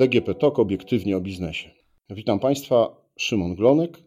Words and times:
DGP 0.00 0.34
TOK 0.34 0.58
obiektywnie 0.58 1.16
o 1.16 1.20
biznesie. 1.20 1.70
Witam 2.10 2.38
Państwa, 2.38 2.96
Szymon 3.18 3.54
Glonek. 3.54 3.98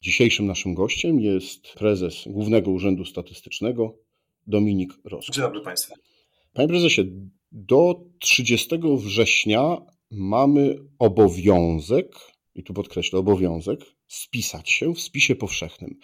Dzisiejszym 0.00 0.46
naszym 0.46 0.74
gościem 0.74 1.20
jest 1.20 1.72
prezes 1.72 2.24
Głównego 2.26 2.70
Urzędu 2.70 3.04
Statystycznego 3.04 3.98
Dominik 4.46 4.92
Ros. 5.04 5.26
Dzień 5.32 5.42
dobry 5.44 5.60
Państwu. 5.60 5.94
Panie 6.52 6.68
prezesie, 6.68 7.02
do 7.52 8.00
30 8.18 8.78
września 8.96 9.82
mamy 10.10 10.78
obowiązek, 10.98 12.35
i 12.56 12.62
tu 12.62 12.74
podkreślę 12.74 13.18
obowiązek, 13.18 13.80
spisać 14.06 14.70
się 14.70 14.94
w 14.94 15.00
spisie 15.00 15.34
powszechnym. 15.34 15.98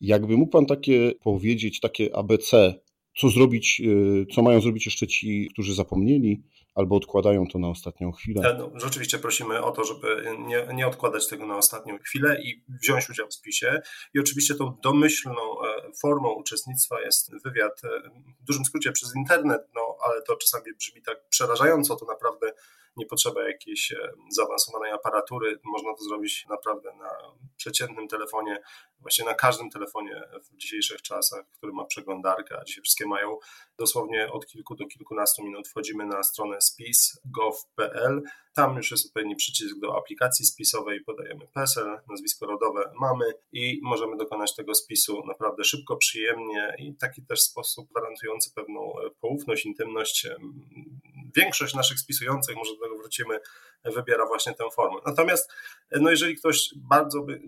Jakby 0.00 0.36
mógł 0.36 0.52
Pan 0.52 0.66
takie 0.66 1.12
powiedzieć, 1.22 1.80
takie 1.80 2.16
ABC, 2.16 2.74
co 3.16 3.28
zrobić, 3.28 3.82
y, 3.84 4.26
co 4.34 4.42
mają 4.42 4.60
zrobić 4.60 4.86
jeszcze 4.86 5.06
ci, 5.06 5.48
którzy 5.52 5.74
zapomnieli, 5.74 6.42
albo 6.74 6.96
odkładają 6.96 7.46
to 7.46 7.58
na 7.58 7.68
ostatnią 7.68 8.12
chwilę. 8.12 8.50
E, 8.50 8.58
no, 8.58 8.70
rzeczywiście 8.74 9.18
prosimy 9.18 9.62
o 9.62 9.72
to, 9.72 9.84
żeby 9.84 10.36
nie, 10.38 10.66
nie 10.74 10.86
odkładać 10.86 11.28
tego 11.28 11.46
na 11.46 11.56
ostatnią 11.56 11.98
chwilę 11.98 12.42
i 12.42 12.64
wziąć 12.82 13.10
udział 13.10 13.28
w 13.28 13.34
spisie. 13.34 13.80
I 14.14 14.20
oczywiście 14.20 14.54
tą 14.54 14.76
domyślną 14.82 15.34
e, 15.34 15.92
formą 16.00 16.32
uczestnictwa 16.32 17.00
jest 17.00 17.30
wywiad, 17.44 17.84
e, 17.84 18.10
w 18.40 18.44
dużym 18.44 18.64
skrócie 18.64 18.92
przez 18.92 19.16
internet, 19.16 19.62
no 19.74 19.96
ale 20.04 20.22
to 20.22 20.36
czasami 20.36 20.64
brzmi 20.78 21.02
tak 21.02 21.28
przerażająco, 21.28 21.96
to 21.96 22.06
naprawdę 22.06 22.52
nie 22.96 23.06
potrzeba 23.06 23.48
jakiejś 23.48 23.92
e, 23.92 24.12
zaawansowanej 24.28 24.92
aparatury. 24.92 25.58
Można 25.64 25.94
to 25.94 26.04
zrobić 26.04 26.46
naprawdę 26.48 26.90
na 26.98 27.10
przeciętnym 27.56 28.08
telefonie, 28.08 28.58
właśnie 29.00 29.24
na 29.24 29.34
każdym 29.34 29.70
telefonie 29.70 30.22
w 30.44 30.56
dzisiejszych 30.56 31.02
czasach, 31.02 31.44
który 31.50 31.72
ma 31.72 31.84
przeglądarkę, 31.84 32.58
a 32.60 32.64
dzisiaj 32.64 32.82
wszystkie 32.82 33.06
mają 33.06 33.38
dosłownie 33.78 34.32
od 34.32 34.46
kilku 34.46 34.74
do 34.74 34.86
kilkunastu 34.86 35.44
minut. 35.44 35.68
Wchodzimy 35.68 36.06
na 36.06 36.22
stronę 36.22 36.60
spis.gov.pl. 36.60 38.22
Tam 38.54 38.76
już 38.76 38.90
jest 38.90 39.06
odpowiedni 39.06 39.36
przycisk 39.36 39.80
do 39.80 39.96
aplikacji 39.96 40.46
spisowej, 40.46 41.04
podajemy 41.04 41.46
PESEL, 41.54 42.00
nazwisko 42.08 42.46
rodowe 42.46 42.92
mamy 43.00 43.24
i 43.52 43.80
możemy 43.82 44.16
dokonać 44.16 44.54
tego 44.54 44.74
spisu 44.74 45.26
naprawdę 45.26 45.64
szybko, 45.64 45.96
przyjemnie 45.96 46.74
i 46.78 46.96
taki 46.96 47.26
też 47.26 47.42
sposób 47.42 47.88
gwarantujący 47.90 48.50
pewną 48.54 48.80
e, 48.80 49.10
poufność, 49.20 49.66
intymność 49.66 50.28
większość 51.36 51.74
naszych 51.74 51.98
spisujących, 51.98 52.56
może 52.56 52.72
do 52.74 52.80
tego 52.80 52.98
wrócimy, 52.98 53.38
wybiera 53.84 54.26
właśnie 54.26 54.54
tę 54.54 54.64
formę. 54.72 55.00
Natomiast 55.06 55.52
no 55.90 56.10
jeżeli 56.10 56.36
ktoś 56.36 56.74
bardzo 56.76 57.22
by 57.22 57.40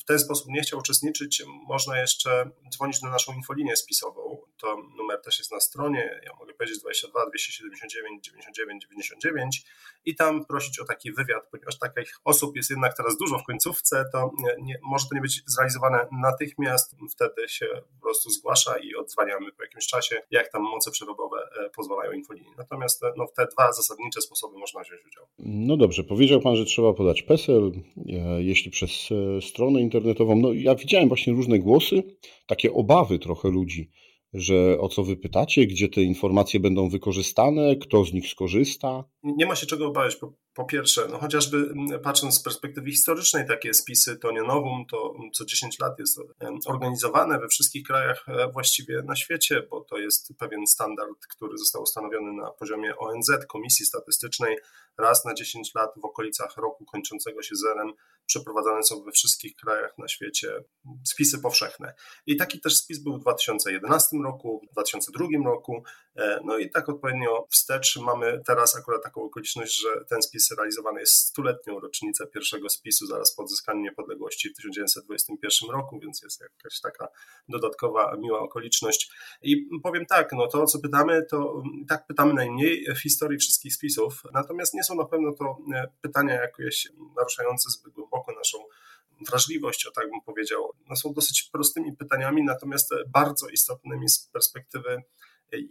w 0.00 0.04
ten 0.04 0.18
sposób 0.18 0.48
nie 0.48 0.60
chciał 0.60 0.78
uczestniczyć, 0.78 1.42
można 1.68 2.00
jeszcze 2.00 2.50
dzwonić 2.70 3.02
na 3.02 3.10
naszą 3.10 3.34
infolinię 3.34 3.76
spisową. 3.76 4.38
To 4.56 4.76
numer 4.96 5.20
też 5.22 5.38
jest 5.38 5.52
na 5.52 5.60
stronie, 5.60 6.20
ja 6.24 6.30
mogę 6.40 6.54
powiedzieć 6.54 6.80
22 6.80 7.26
279 7.26 8.24
99 8.24 8.82
99 8.82 9.64
i 10.04 10.14
tam 10.14 10.44
prosić 10.44 10.80
o 10.80 10.84
taki 10.84 11.12
wywiad, 11.12 11.46
ponieważ 11.50 11.78
takich 11.78 12.20
osób 12.24 12.56
jest 12.56 12.70
jednak 12.70 12.96
teraz 12.96 13.16
dużo 13.16 13.38
w 13.38 13.44
końcówce, 13.44 14.04
to 14.12 14.30
nie, 14.58 14.78
może 14.82 15.06
to 15.08 15.14
nie 15.14 15.20
być 15.20 15.42
zrealizowane 15.46 16.06
natychmiast, 16.12 16.96
wtedy 17.10 17.48
się 17.48 17.66
po 17.94 18.02
prostu 18.02 18.30
zgłasza 18.30 18.78
i 18.78 18.94
odzwaniamy 18.94 19.52
po 19.52 19.62
jakimś 19.62 19.86
czasie, 19.86 20.22
jak 20.30 20.52
tam 20.52 20.62
moce 20.62 20.90
przerobowe 20.90 21.48
e, 21.60 21.70
pozwalają 21.70 22.12
infolinii. 22.12 22.54
Natomiast 22.58 23.04
e, 23.04 23.12
no, 23.16 23.26
w 23.26 23.32
te 23.32 23.46
dwa 23.46 23.72
zasadnicze 23.72 24.20
sposoby 24.20 24.58
można 24.58 24.80
wziąć 24.80 25.06
udział. 25.06 25.26
No 25.38 25.75
dobrze, 25.76 26.04
powiedział 26.04 26.40
Pan, 26.40 26.56
że 26.56 26.64
trzeba 26.64 26.92
podać 26.92 27.22
PESEL, 27.22 27.72
e, 28.08 28.42
jeśli 28.42 28.70
przez 28.70 29.08
stronę 29.40 29.80
internetową. 29.80 30.36
No 30.36 30.52
ja 30.52 30.74
widziałem 30.74 31.08
właśnie 31.08 31.32
różne 31.32 31.58
głosy, 31.58 32.02
takie 32.46 32.72
obawy 32.72 33.18
trochę 33.18 33.48
ludzi, 33.48 33.90
że 34.32 34.78
o 34.80 34.88
co 34.88 35.04
wy 35.04 35.16
pytacie, 35.16 35.66
gdzie 35.66 35.88
te 35.88 36.02
informacje 36.02 36.60
będą 36.60 36.88
wykorzystane, 36.88 37.76
kto 37.76 38.04
z 38.04 38.12
nich 38.12 38.28
skorzysta? 38.28 39.04
Nie 39.22 39.46
ma 39.46 39.56
się 39.56 39.66
czego 39.66 39.86
obawiać. 39.86 40.16
Po, 40.16 40.32
po, 40.54 40.64
pierwsze, 40.64 41.08
no 41.10 41.18
chociażby 41.18 41.74
patrząc 42.02 42.34
z 42.34 42.42
perspektywy 42.42 42.90
historycznej, 42.90 43.46
takie 43.46 43.74
spisy 43.74 44.16
to 44.16 44.32
nie 44.32 44.42
nowum, 44.42 44.86
to 44.90 45.14
co 45.34 45.44
10 45.44 45.78
lat 45.78 45.98
jest 45.98 46.20
organizowane 46.66 47.38
we 47.38 47.48
wszystkich 47.48 47.86
krajach 47.86 48.24
e, 48.28 48.52
właściwie 48.52 49.02
na 49.02 49.16
świecie, 49.16 49.62
bo 49.70 49.80
to 49.80 49.98
jest 49.98 50.32
pewien 50.38 50.66
standard, 50.66 51.26
który 51.36 51.58
został 51.58 51.82
ustanowiony 51.82 52.32
na 52.32 52.50
poziomie 52.50 52.96
ONZ, 52.96 53.30
Komisji 53.48 53.86
Statystycznej. 53.86 54.56
Raz 54.98 55.24
na 55.24 55.34
10 55.34 55.74
lat 55.74 55.90
w 56.02 56.04
okolicach 56.04 56.56
roku 56.56 56.84
kończącego 56.84 57.42
się 57.42 57.56
zerem 57.56 57.92
przeprowadzane 58.26 58.82
są 58.82 59.02
we 59.02 59.12
wszystkich 59.12 59.56
krajach 59.56 59.98
na 59.98 60.08
świecie 60.08 60.48
spisy 61.04 61.38
powszechne. 61.38 61.94
I 62.26 62.36
taki 62.36 62.60
też 62.60 62.76
spis 62.76 62.98
był 62.98 63.16
w 63.16 63.20
2011 63.20 64.16
roku, 64.24 64.60
w 64.70 64.72
2002 64.72 65.26
roku, 65.44 65.84
e, 66.16 66.40
no 66.44 66.58
i 66.58 66.70
tak 66.70 66.88
odpowiednio 66.88 67.46
wstecz 67.50 67.96
mamy 67.96 68.42
teraz 68.46 68.76
akurat 68.76 69.02
taką 69.02 69.22
okoliczność, 69.22 69.80
że 69.80 70.04
ten 70.04 70.22
spis 70.22 70.50
realizowany 70.50 71.00
jest 71.00 71.14
stuletnią 71.14 71.80
rocznicę 71.80 72.26
pierwszego 72.26 72.68
spisu 72.68 73.06
zaraz 73.06 73.34
po 73.34 73.42
odzyskaniu 73.42 73.80
niepodległości 73.80 74.50
w 74.50 74.56
1921 74.56 75.70
roku, 75.70 76.00
więc 76.00 76.22
jest 76.22 76.40
jakaś 76.40 76.80
taka 76.80 77.08
dodatkowa, 77.48 78.16
miła 78.18 78.40
okoliczność. 78.40 79.10
I 79.42 79.68
powiem 79.82 80.06
tak, 80.06 80.32
no 80.32 80.46
to 80.46 80.66
co 80.66 80.78
pytamy, 80.78 81.26
to 81.30 81.62
tak 81.88 82.06
pytamy 82.06 82.34
najmniej 82.34 82.86
w 82.94 83.02
historii 83.02 83.38
wszystkich 83.38 83.74
spisów, 83.74 84.22
natomiast 84.32 84.74
nie 84.74 84.84
są 84.84 84.94
na 84.94 85.04
pewno 85.04 85.32
to 85.32 85.58
e, 85.74 85.88
pytania 86.02 86.34
jakieś 86.34 86.88
naruszające 87.16 87.70
zbyt 87.70 87.92
głęboko 87.92 88.15
naszą 88.36 88.58
wrażliwość, 89.28 89.86
o 89.86 89.90
tak 89.90 90.10
bym 90.10 90.20
powiedział. 90.20 90.72
No 90.88 90.96
są 90.96 91.12
dosyć 91.12 91.42
prostymi 91.52 91.96
pytaniami, 91.96 92.44
natomiast 92.44 92.90
bardzo 93.08 93.48
istotnymi 93.48 94.08
z 94.08 94.28
perspektywy 94.32 95.02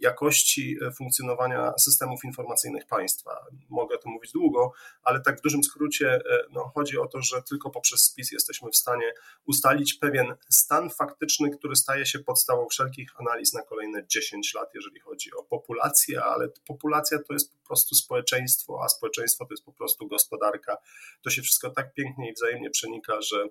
jakości 0.00 0.76
e, 0.86 0.92
funkcjonowania 0.92 1.72
systemów 1.78 2.24
informacyjnych 2.24 2.86
państwa. 2.86 3.46
Mogę 3.68 3.98
o 3.98 4.10
mówić 4.10 4.32
długo, 4.32 4.72
ale 5.02 5.20
tak 5.20 5.38
w 5.38 5.42
dużym 5.42 5.64
skrócie 5.64 6.14
e, 6.14 6.20
no, 6.50 6.70
chodzi 6.74 6.98
o 6.98 7.06
to, 7.06 7.22
że 7.22 7.42
tylko 7.42 7.70
poprzez 7.70 8.02
spis 8.02 8.32
jesteśmy 8.32 8.70
w 8.70 8.76
stanie 8.76 9.12
ustalić 9.46 9.94
pewien 9.94 10.34
stan 10.48 10.90
faktyczny, 10.90 11.50
który 11.50 11.76
staje 11.76 12.06
się 12.06 12.18
podstawą 12.18 12.68
wszelkich 12.68 13.10
analiz 13.20 13.52
na 13.52 13.62
kolejne 13.62 14.06
10 14.06 14.54
lat, 14.54 14.74
jeżeli 14.74 15.00
chodzi 15.00 15.34
o 15.34 15.42
populację, 15.42 16.24
ale 16.24 16.48
populacja 16.66 17.18
to 17.18 17.32
jest 17.32 17.52
po 17.52 17.66
prostu 17.66 17.94
społeczeństwo, 17.94 18.80
a 18.84 18.88
społeczeństwo 18.88 19.44
to 19.44 19.52
jest 19.52 19.64
po 19.64 19.72
prostu 19.72 20.08
gospodarka. 20.08 20.76
To 21.22 21.30
się 21.30 21.42
wszystko 21.42 21.70
tak 21.70 21.94
pięknie 21.94 22.30
i 22.30 22.34
wzajemnie 22.34 22.70
przenika, 22.70 23.20
że 23.20 23.48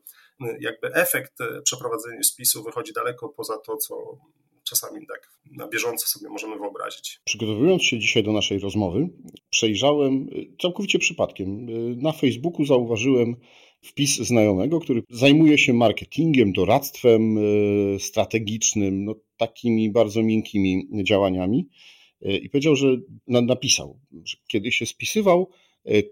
jakby 0.60 0.94
efekt 0.94 1.42
e, 1.42 1.62
przeprowadzenia 1.62 2.24
spisu 2.24 2.64
wychodzi 2.64 2.94
daleko 2.94 3.30
poza 3.30 3.58
to, 3.58 3.78
co 3.78 4.18
czasami 4.66 5.08
tak 5.08 5.36
na 5.52 5.68
bieżąco 5.68 6.08
sobie 6.08 6.30
możemy 6.30 6.58
wyobrazić. 6.58 7.20
Przygotowując 7.26 7.84
się 7.84 8.00
dzisiaj 8.00 8.24
do 8.24 8.32
naszej 8.32 8.60
rozmowy, 8.60 9.10
przejrzałem 9.50 10.30
y, 10.30 10.56
całkowicie 10.62 11.00
przypadkiem. 11.00 11.70
Y, 11.70 11.96
na 11.96 12.12
Facebooku 12.12 12.66
zauważyłem 12.66 13.36
wpis 13.82 14.18
znajomego, 14.18 14.80
który 14.80 15.04
zajmuje 15.10 15.58
się 15.58 15.74
marketingiem, 15.74 16.54
doradztwem 16.54 17.38
y, 17.38 17.98
strategicznym, 18.00 19.06
no, 19.06 19.16
takimi 19.38 19.92
bardzo 19.92 20.24
miękkimi 20.24 20.88
działaniami. 21.04 21.70
I 22.22 22.50
powiedział, 22.50 22.76
że 22.76 22.88
napisał, 23.28 24.00
że 24.24 24.38
kiedy 24.48 24.72
się 24.72 24.86
spisywał, 24.86 25.50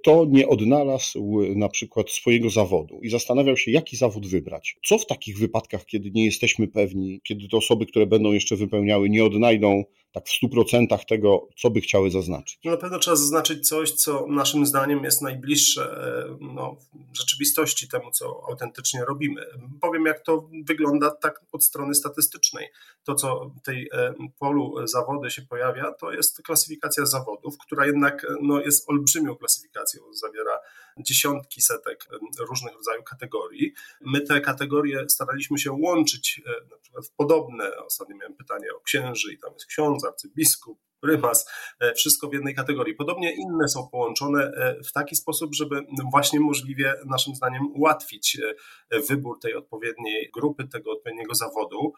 to 0.04 0.26
nie 0.30 0.48
odnalazł 0.48 1.42
na 1.56 1.70
przykład 1.70 2.10
swojego 2.10 2.50
zawodu 2.50 3.00
i 3.02 3.10
zastanawiał 3.10 3.58
się, 3.58 3.72
jaki 3.72 3.98
zawód 3.98 4.28
wybrać. 4.28 4.76
Co 4.86 4.98
w 4.98 5.06
takich 5.06 5.38
wypadkach, 5.38 5.86
kiedy 5.86 6.12
nie 6.12 6.26
jesteśmy 6.26 6.68
pewni, 6.68 7.22
kiedy 7.24 7.48
te 7.48 7.58
osoby, 7.58 7.86
które 7.86 8.06
będą 8.08 8.32
jeszcze 8.32 8.56
wypełniały, 8.56 9.10
nie 9.10 9.26
odnajdą 9.26 9.84
tak 10.14 10.28
w 10.28 10.44
100% 10.44 11.06
tego, 11.06 11.48
co 11.58 11.70
by 11.70 11.82
chciały 11.82 12.12
zaznaczyć? 12.12 12.60
No 12.66 12.72
na 12.72 12.78
pewno 12.78 13.00
trzeba 13.00 13.16
zaznaczyć 13.16 13.68
coś, 13.68 13.92
co 13.92 14.28
naszym 14.28 14.66
zdaniem 14.66 15.04
jest 15.04 15.22
najbliższe 15.22 15.84
e, 15.84 16.38
no, 16.42 16.78
rzeczywistości 17.14 17.88
temu, 17.88 18.12
co 18.12 18.42
autentycznie 18.48 19.06
robimy. 19.06 19.46
Powiem, 19.82 20.06
jak 20.06 20.24
to 20.24 20.50
wygląda 20.66 21.12
tak 21.12 21.42
od 21.52 21.64
strony 21.64 21.96
statystycznej. 21.96 22.68
To, 23.04 23.16
co 23.16 23.52
w 23.62 23.62
tej 23.62 23.90
e, 23.94 24.14
polu 24.40 24.88
zawody 24.88 25.32
się 25.32 25.42
pojawia, 25.42 25.92
to 25.92 26.12
jest 26.12 26.42
klasyfikacja 26.42 27.06
zawodów, 27.06 27.58
która 27.58 27.86
jednak 27.86 28.26
no, 28.42 28.62
jest 28.62 28.90
olbrzymią 28.90 29.36
klasyfikacją, 29.36 30.02
zawiera 30.14 30.60
dziesiątki, 31.00 31.62
setek 31.62 32.08
różnych 32.50 32.74
rodzajów 32.74 33.06
kategorii. 33.06 33.74
My 34.02 34.22
te 34.22 34.42
kategorie 34.42 35.10
staraliśmy 35.10 35.60
się 35.60 35.72
łączyć 35.72 36.42
e, 36.46 36.52
w 37.06 37.16
podobne. 37.16 37.78
Ostatnio 37.86 38.16
miałem 38.16 38.36
pytanie 38.36 38.68
o 38.78 38.82
księży 38.82 39.34
i 39.34 39.40
tam 39.40 39.54
jest 39.54 39.66
ksiądz, 39.66 40.06
arcybiskup, 40.06 40.80
prymas, 41.02 41.46
e, 41.80 41.94
wszystko 41.94 42.28
w 42.28 42.34
jednej 42.34 42.56
kategorii. 42.56 42.96
Podobnie 42.96 43.36
inne 43.36 43.68
są 43.68 43.88
połączone 43.92 44.44
e, 44.44 44.84
w 44.84 44.92
taki 44.92 45.16
sposób, 45.16 45.56
żeby 45.56 45.82
właśnie 46.12 46.40
możliwie 46.40 46.94
naszym 47.06 47.36
zdaniem 47.36 47.72
ułatwić 47.76 48.38
wybór 49.10 49.40
tej 49.40 49.56
odpowiedniej 49.56 50.30
grupy, 50.34 50.68
tego 50.68 50.92
odpowiedniego 50.92 51.36
zawodu. 51.36 51.94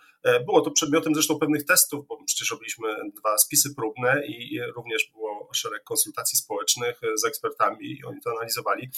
Było 0.45 0.61
to 0.61 0.71
przedmiotem 0.71 1.13
zresztą 1.13 1.39
pewnych 1.39 1.65
testów, 1.65 2.07
bo 2.07 2.23
przecież 2.25 2.51
robiliśmy 2.51 2.95
dwa 3.19 3.37
spisy 3.37 3.75
próbne 3.75 4.27
i 4.27 4.59
również 4.75 5.11
było 5.13 5.49
szereg 5.53 5.83
konsultacji 5.83 6.37
społecznych 6.37 7.01
z 7.15 7.25
ekspertami 7.25 7.91
i 7.91 8.05
oni 8.05 8.21
to 8.21 8.31
analizowali. 8.31 8.89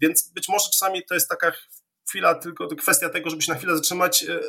Więc 0.00 0.32
być 0.32 0.48
może 0.48 0.70
czasami 0.70 1.02
to 1.04 1.14
jest 1.14 1.28
taka 1.28 1.52
chwila, 2.08 2.34
tylko 2.34 2.68
kwestia 2.68 3.08
tego, 3.08 3.30
żeby 3.30 3.42
się 3.42 3.52
na 3.52 3.58
chwilę 3.58 3.76
zatrzymać 3.76 4.22
e, 4.22 4.34
e, 4.34 4.40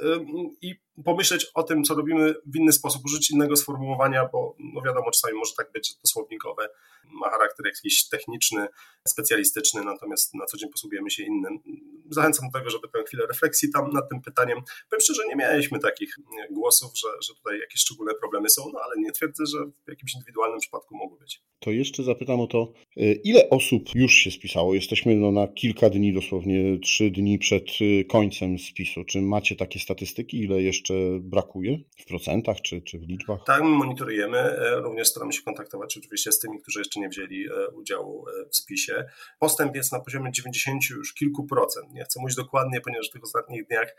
i 0.62 0.76
pomyśleć 1.06 1.48
o 1.54 1.64
tym, 1.64 1.84
co 1.84 1.96
robimy 1.96 2.34
w 2.46 2.56
inny 2.56 2.72
sposób, 2.72 3.06
użyć 3.06 3.32
innego 3.32 3.56
sformułowania, 3.56 4.30
bo 4.32 4.56
no 4.60 4.82
wiadomo, 4.82 5.12
czasami 5.12 5.38
może 5.38 5.52
tak 5.58 5.72
być, 5.72 5.90
że 5.90 5.96
to 6.02 6.08
słownikowe 6.08 6.70
ma 7.12 7.30
charakter 7.30 7.66
jakiś 7.66 8.08
techniczny, 8.08 8.68
specjalistyczny, 9.08 9.84
natomiast 9.84 10.34
na 10.34 10.46
co 10.46 10.58
dzień 10.58 10.70
posługujemy 10.70 11.10
się 11.12 11.24
innym. 11.24 11.60
Zachęcam 12.10 12.50
do 12.50 12.60
tego, 12.60 12.70
żeby 12.70 12.88
tę 12.88 13.04
chwilę 13.08 13.26
refleksji 13.28 13.70
tam 13.72 13.92
nad 13.94 14.10
tym 14.10 14.22
pytaniem. 14.22 14.58
Powiem 14.90 15.02
szczerze, 15.02 15.22
nie 15.28 15.36
mieliśmy 15.36 15.80
takich 15.80 16.16
głosów, 16.52 16.92
że, 16.96 17.08
że 17.28 17.34
tutaj 17.36 17.60
jakieś 17.60 17.82
szczególne 17.82 18.14
problemy 18.14 18.50
są, 18.50 18.62
no 18.74 18.80
ale 18.84 18.96
nie 18.98 19.12
twierdzę, 19.12 19.46
że 19.46 19.58
w 19.86 19.90
jakimś 19.90 20.14
indywidualnym 20.16 20.60
przypadku 20.60 20.98
mogły 20.98 21.20
być. 21.20 21.42
To 21.60 21.72
jeszcze 21.72 22.04
zapytam 22.04 22.40
o 22.40 22.48
to, 22.48 22.74
e, 22.98 23.14
ile 23.14 23.50
osób 23.50 23.84
już 23.96 24.14
się 24.14 24.32
spisało? 24.32 24.76
Jesteśmy 24.76 25.16
no 25.16 25.32
na 25.32 25.48
kilka 25.48 25.90
dni, 25.90 26.14
dosłownie 26.14 26.80
trzy 26.80 27.12
dni 27.12 27.40
przed 27.40 27.68
e, 27.82 28.04
końcem 28.04 28.60
spisu. 28.60 29.04
Czy 29.04 29.22
macie 29.22 29.56
takie 29.56 29.80
statystyki, 29.80 30.44
ile 30.44 30.62
jeszcze 30.62 30.87
brakuje 31.20 31.78
w 31.98 32.06
procentach 32.06 32.62
czy, 32.62 32.82
czy 32.82 33.00
w 33.00 33.02
liczbach? 33.02 33.40
Tak, 33.46 33.64
my 33.64 33.70
monitorujemy. 33.70 34.38
E, 34.38 34.76
również 34.76 35.08
staramy 35.08 35.34
się 35.34 35.42
kontaktować 35.42 35.98
oczywiście 35.98 36.32
z 36.32 36.40
tymi, 36.40 36.62
którzy 36.62 36.80
jeszcze 36.80 37.00
nie 37.00 37.10
wzięli 37.10 37.46
udziału 37.74 38.26
w 38.52 38.56
spisie. 38.56 39.06
Postęp 39.40 39.76
jest 39.76 39.92
na 39.92 40.00
poziomie 40.00 40.32
90 40.32 40.90
już 40.90 41.14
kilku 41.14 41.46
procent. 41.46 41.94
Nie 41.94 42.04
chcę 42.04 42.20
mówić 42.20 42.36
dokładnie, 42.36 42.82
ponieważ 42.82 43.10
w 43.10 43.12
tych 43.12 43.24
ostatnich 43.24 43.68
dniach 43.68 43.96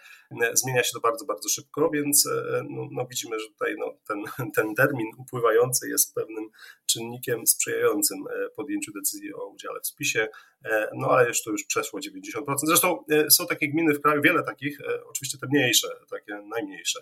zmienia 0.53 0.83
się 0.83 0.91
to 0.93 1.01
bardzo, 1.01 1.25
bardzo 1.25 1.49
szybko, 1.49 1.91
więc 1.91 2.29
no, 2.71 2.89
no 2.91 3.07
widzimy, 3.07 3.41
że 3.41 3.47
tutaj 3.47 3.75
no, 3.79 3.95
ten, 4.09 4.25
ten 4.57 4.75
termin 4.75 5.07
upływający 5.19 5.89
jest 5.89 6.15
pewnym 6.15 6.51
czynnikiem 6.87 7.47
sprzyjającym 7.47 8.19
e, 8.19 8.51
podjęciu 8.51 8.93
decyzji 8.93 9.35
o 9.35 9.47
udziale 9.47 9.81
w 9.81 9.87
spisie, 9.87 10.21
e, 10.21 10.29
no 10.95 11.11
ale 11.11 11.29
już 11.29 11.43
to 11.43 11.51
już 11.51 11.65
przeszło 11.65 12.01
90%. 12.01 12.55
Zresztą 12.63 13.05
e, 13.11 13.31
są 13.31 13.47
takie 13.47 13.69
gminy 13.69 13.95
w 13.95 14.01
kraju, 14.01 14.23
wiele 14.23 14.43
takich, 14.43 14.79
oczywiście 15.11 15.39
te 15.39 15.47
mniejsze, 15.53 15.89
takie 16.11 16.35
najmniejsze, 16.35 17.01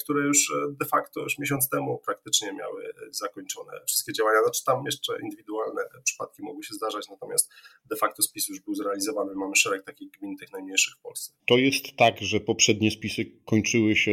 które 0.00 0.22
już 0.22 0.52
de 0.80 0.86
facto 0.86 1.20
już 1.20 1.38
miesiąc 1.38 1.68
temu 1.68 1.98
praktycznie 2.04 2.52
miały 2.52 2.92
zakończone 3.10 3.72
wszystkie 3.86 4.12
działania. 4.12 4.42
Znaczy 4.42 4.64
tam 4.64 4.84
jeszcze 4.86 5.20
indywidualne 5.22 5.82
przypadki 6.04 6.42
mogły 6.42 6.62
się 6.62 6.74
zdarzać, 6.74 7.08
natomiast 7.08 7.50
de 7.90 7.96
facto 7.96 8.22
spis 8.22 8.48
już 8.48 8.60
był 8.60 8.74
zrealizowany. 8.74 9.34
Mamy 9.34 9.56
szereg 9.56 9.84
takich 9.84 10.10
gmin, 10.10 10.36
tych 10.36 10.52
najmniejszych 10.52 10.94
w 10.94 11.00
Polsce. 11.00 11.32
To 11.46 11.58
jest 11.58 11.96
tak, 11.96 12.18
że 12.20 12.40
poprzednie 12.40 12.90
spisy 12.90 13.24
kończyły 13.44 13.96
się 13.96 14.10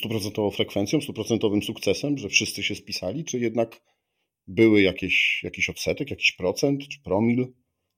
stuprocentową 0.00 0.50
frekwencją, 0.50 1.00
stuprocentowym 1.00 1.62
sukcesem, 1.62 2.18
że 2.18 2.28
wszyscy 2.28 2.62
się 2.62 2.74
spisali, 2.74 3.24
czy 3.24 3.38
jednak 3.38 3.80
były 4.46 4.82
jakieś, 4.82 5.40
jakiś 5.42 5.70
odsetek, 5.70 6.10
jakiś 6.10 6.32
procent 6.32 6.88
czy 6.88 7.02
promil 7.02 7.46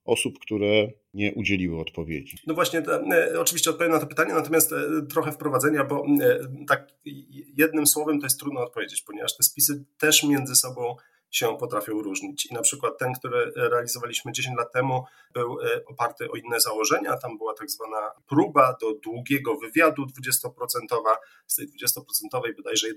osób, 0.05 0.39
które 0.39 0.91
nie 1.13 1.33
udzieliły 1.33 1.79
odpowiedzi? 1.79 2.37
No 2.47 2.53
właśnie, 2.53 2.79
e, 2.79 3.39
oczywiście 3.39 3.69
odpowiem 3.69 3.91
na 3.91 3.99
to 3.99 4.07
pytanie, 4.07 4.33
natomiast 4.33 4.73
e, 4.73 4.77
trochę 5.09 5.31
wprowadzenia, 5.31 5.83
bo 5.83 6.05
e, 6.21 6.39
tak 6.67 6.87
jednym 7.57 7.87
słowem 7.87 8.19
to 8.19 8.25
jest 8.25 8.39
trudno 8.39 8.61
odpowiedzieć, 8.61 9.01
ponieważ 9.01 9.37
te 9.37 9.43
spisy 9.43 9.85
też 9.97 10.23
między 10.23 10.55
sobą 10.55 10.95
się 11.37 11.57
potrafią 11.57 12.01
różnić. 12.01 12.45
I 12.45 12.53
na 12.53 12.61
przykład 12.61 12.97
ten, 12.97 13.13
który 13.13 13.51
realizowaliśmy 13.55 14.31
10 14.31 14.57
lat 14.57 14.71
temu, 14.73 15.03
był 15.33 15.57
e, 15.61 15.85
oparty 15.85 16.31
o 16.31 16.35
inne 16.35 16.59
założenia. 16.59 17.17
Tam 17.17 17.37
była 17.37 17.53
tak 17.53 17.69
zwana 17.69 18.11
próba 18.27 18.77
do 18.81 18.93
długiego 18.93 19.55
wywiadu 19.55 20.05
20%. 20.05 20.49
Z 21.47 21.55
tej 21.55 21.67
20% 21.67 22.55
bodajże 22.57 22.87
11% 22.87 22.91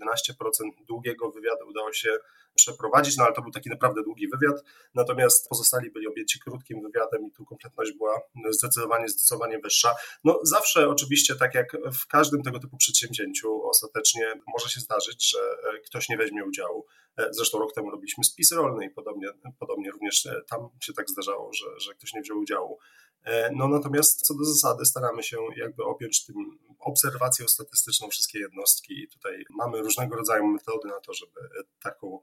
długiego 0.89 1.31
wywiadu 1.31 1.69
udało 1.69 1.93
się 1.93 2.17
przeprowadzić, 2.55 3.17
no 3.17 3.25
ale 3.25 3.33
to 3.35 3.43
był 3.43 3.51
taki 3.51 3.71
naprawdę 3.71 4.03
długi 4.03 4.29
wywiad. 4.29 4.65
Natomiast 4.95 5.49
pozostali 5.49 5.91
byli 5.91 6.07
objęci 6.07 6.41
krótkim 6.41 6.83
wywiadem 6.83 7.27
i 7.27 7.31
tu 7.31 7.45
kompletność 7.45 7.93
była 7.93 8.21
zdecydowanie, 8.51 9.09
zdecydowanie 9.09 9.59
wyższa. 9.59 9.95
No 10.25 10.39
zawsze 10.43 10.89
oczywiście, 10.89 11.35
tak 11.37 11.55
jak 11.55 11.77
w 12.03 12.07
każdym 12.07 12.43
tego 12.43 12.59
typu 12.59 12.77
przedsięwzięciu, 12.77 13.69
ostatecznie 13.69 14.35
może 14.53 14.69
się 14.69 14.81
zdarzyć, 14.81 15.31
że 15.31 15.39
e, 15.39 15.79
ktoś 15.79 16.09
nie 16.09 16.17
weźmie 16.17 16.45
udziału. 16.45 16.87
E, 17.19 17.29
zresztą 17.31 17.59
rok 17.59 17.73
temu 17.73 17.91
robiliśmy 17.91 18.25
spis 18.31 18.53
rolny 18.53 18.87
i 18.87 18.91
podobnie, 18.91 19.29
podobnie 19.59 19.91
również 19.91 20.29
tam 20.51 20.69
się 20.83 20.93
tak 20.93 21.11
zdarzało, 21.11 21.53
że, 21.53 21.81
że 21.81 21.95
ktoś 21.95 22.15
nie 22.15 22.23
wziął 22.23 22.39
udziału. 22.39 22.79
E, 23.25 23.51
no 23.57 23.69
natomiast 23.69 24.27
co 24.27 24.35
do 24.35 24.45
zasady 24.45 24.85
staramy 24.85 25.23
się 25.23 25.37
jakby 25.57 25.85
objąć 25.85 26.27
tym 26.27 26.37
obserwacją 26.79 27.49
statystyczną 27.49 28.09
wszystkie 28.09 28.39
jednostki 28.39 29.03
i 29.03 29.09
tutaj 29.09 29.45
mamy 29.51 29.83
różnego 29.83 30.17
rodzaju 30.17 30.47
metody 30.47 30.89
na 30.89 31.01
to, 31.01 31.15
żeby 31.15 31.41
taką 31.83 32.19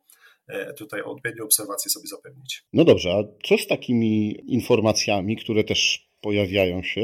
e, 0.48 0.74
tutaj 0.74 1.01
odpowiednią 1.01 1.44
obserwację 1.44 1.92
sobie 1.92 2.07
zapewnić. 2.07 2.63
No 2.74 2.83
dobrze, 2.83 3.12
a 3.12 3.48
co 3.48 3.57
z 3.57 3.68
takimi 3.68 4.44
informacjami, 4.54 5.38
które 5.38 5.63
też 5.63 6.09
pojawiają 6.21 6.83
się? 6.83 7.01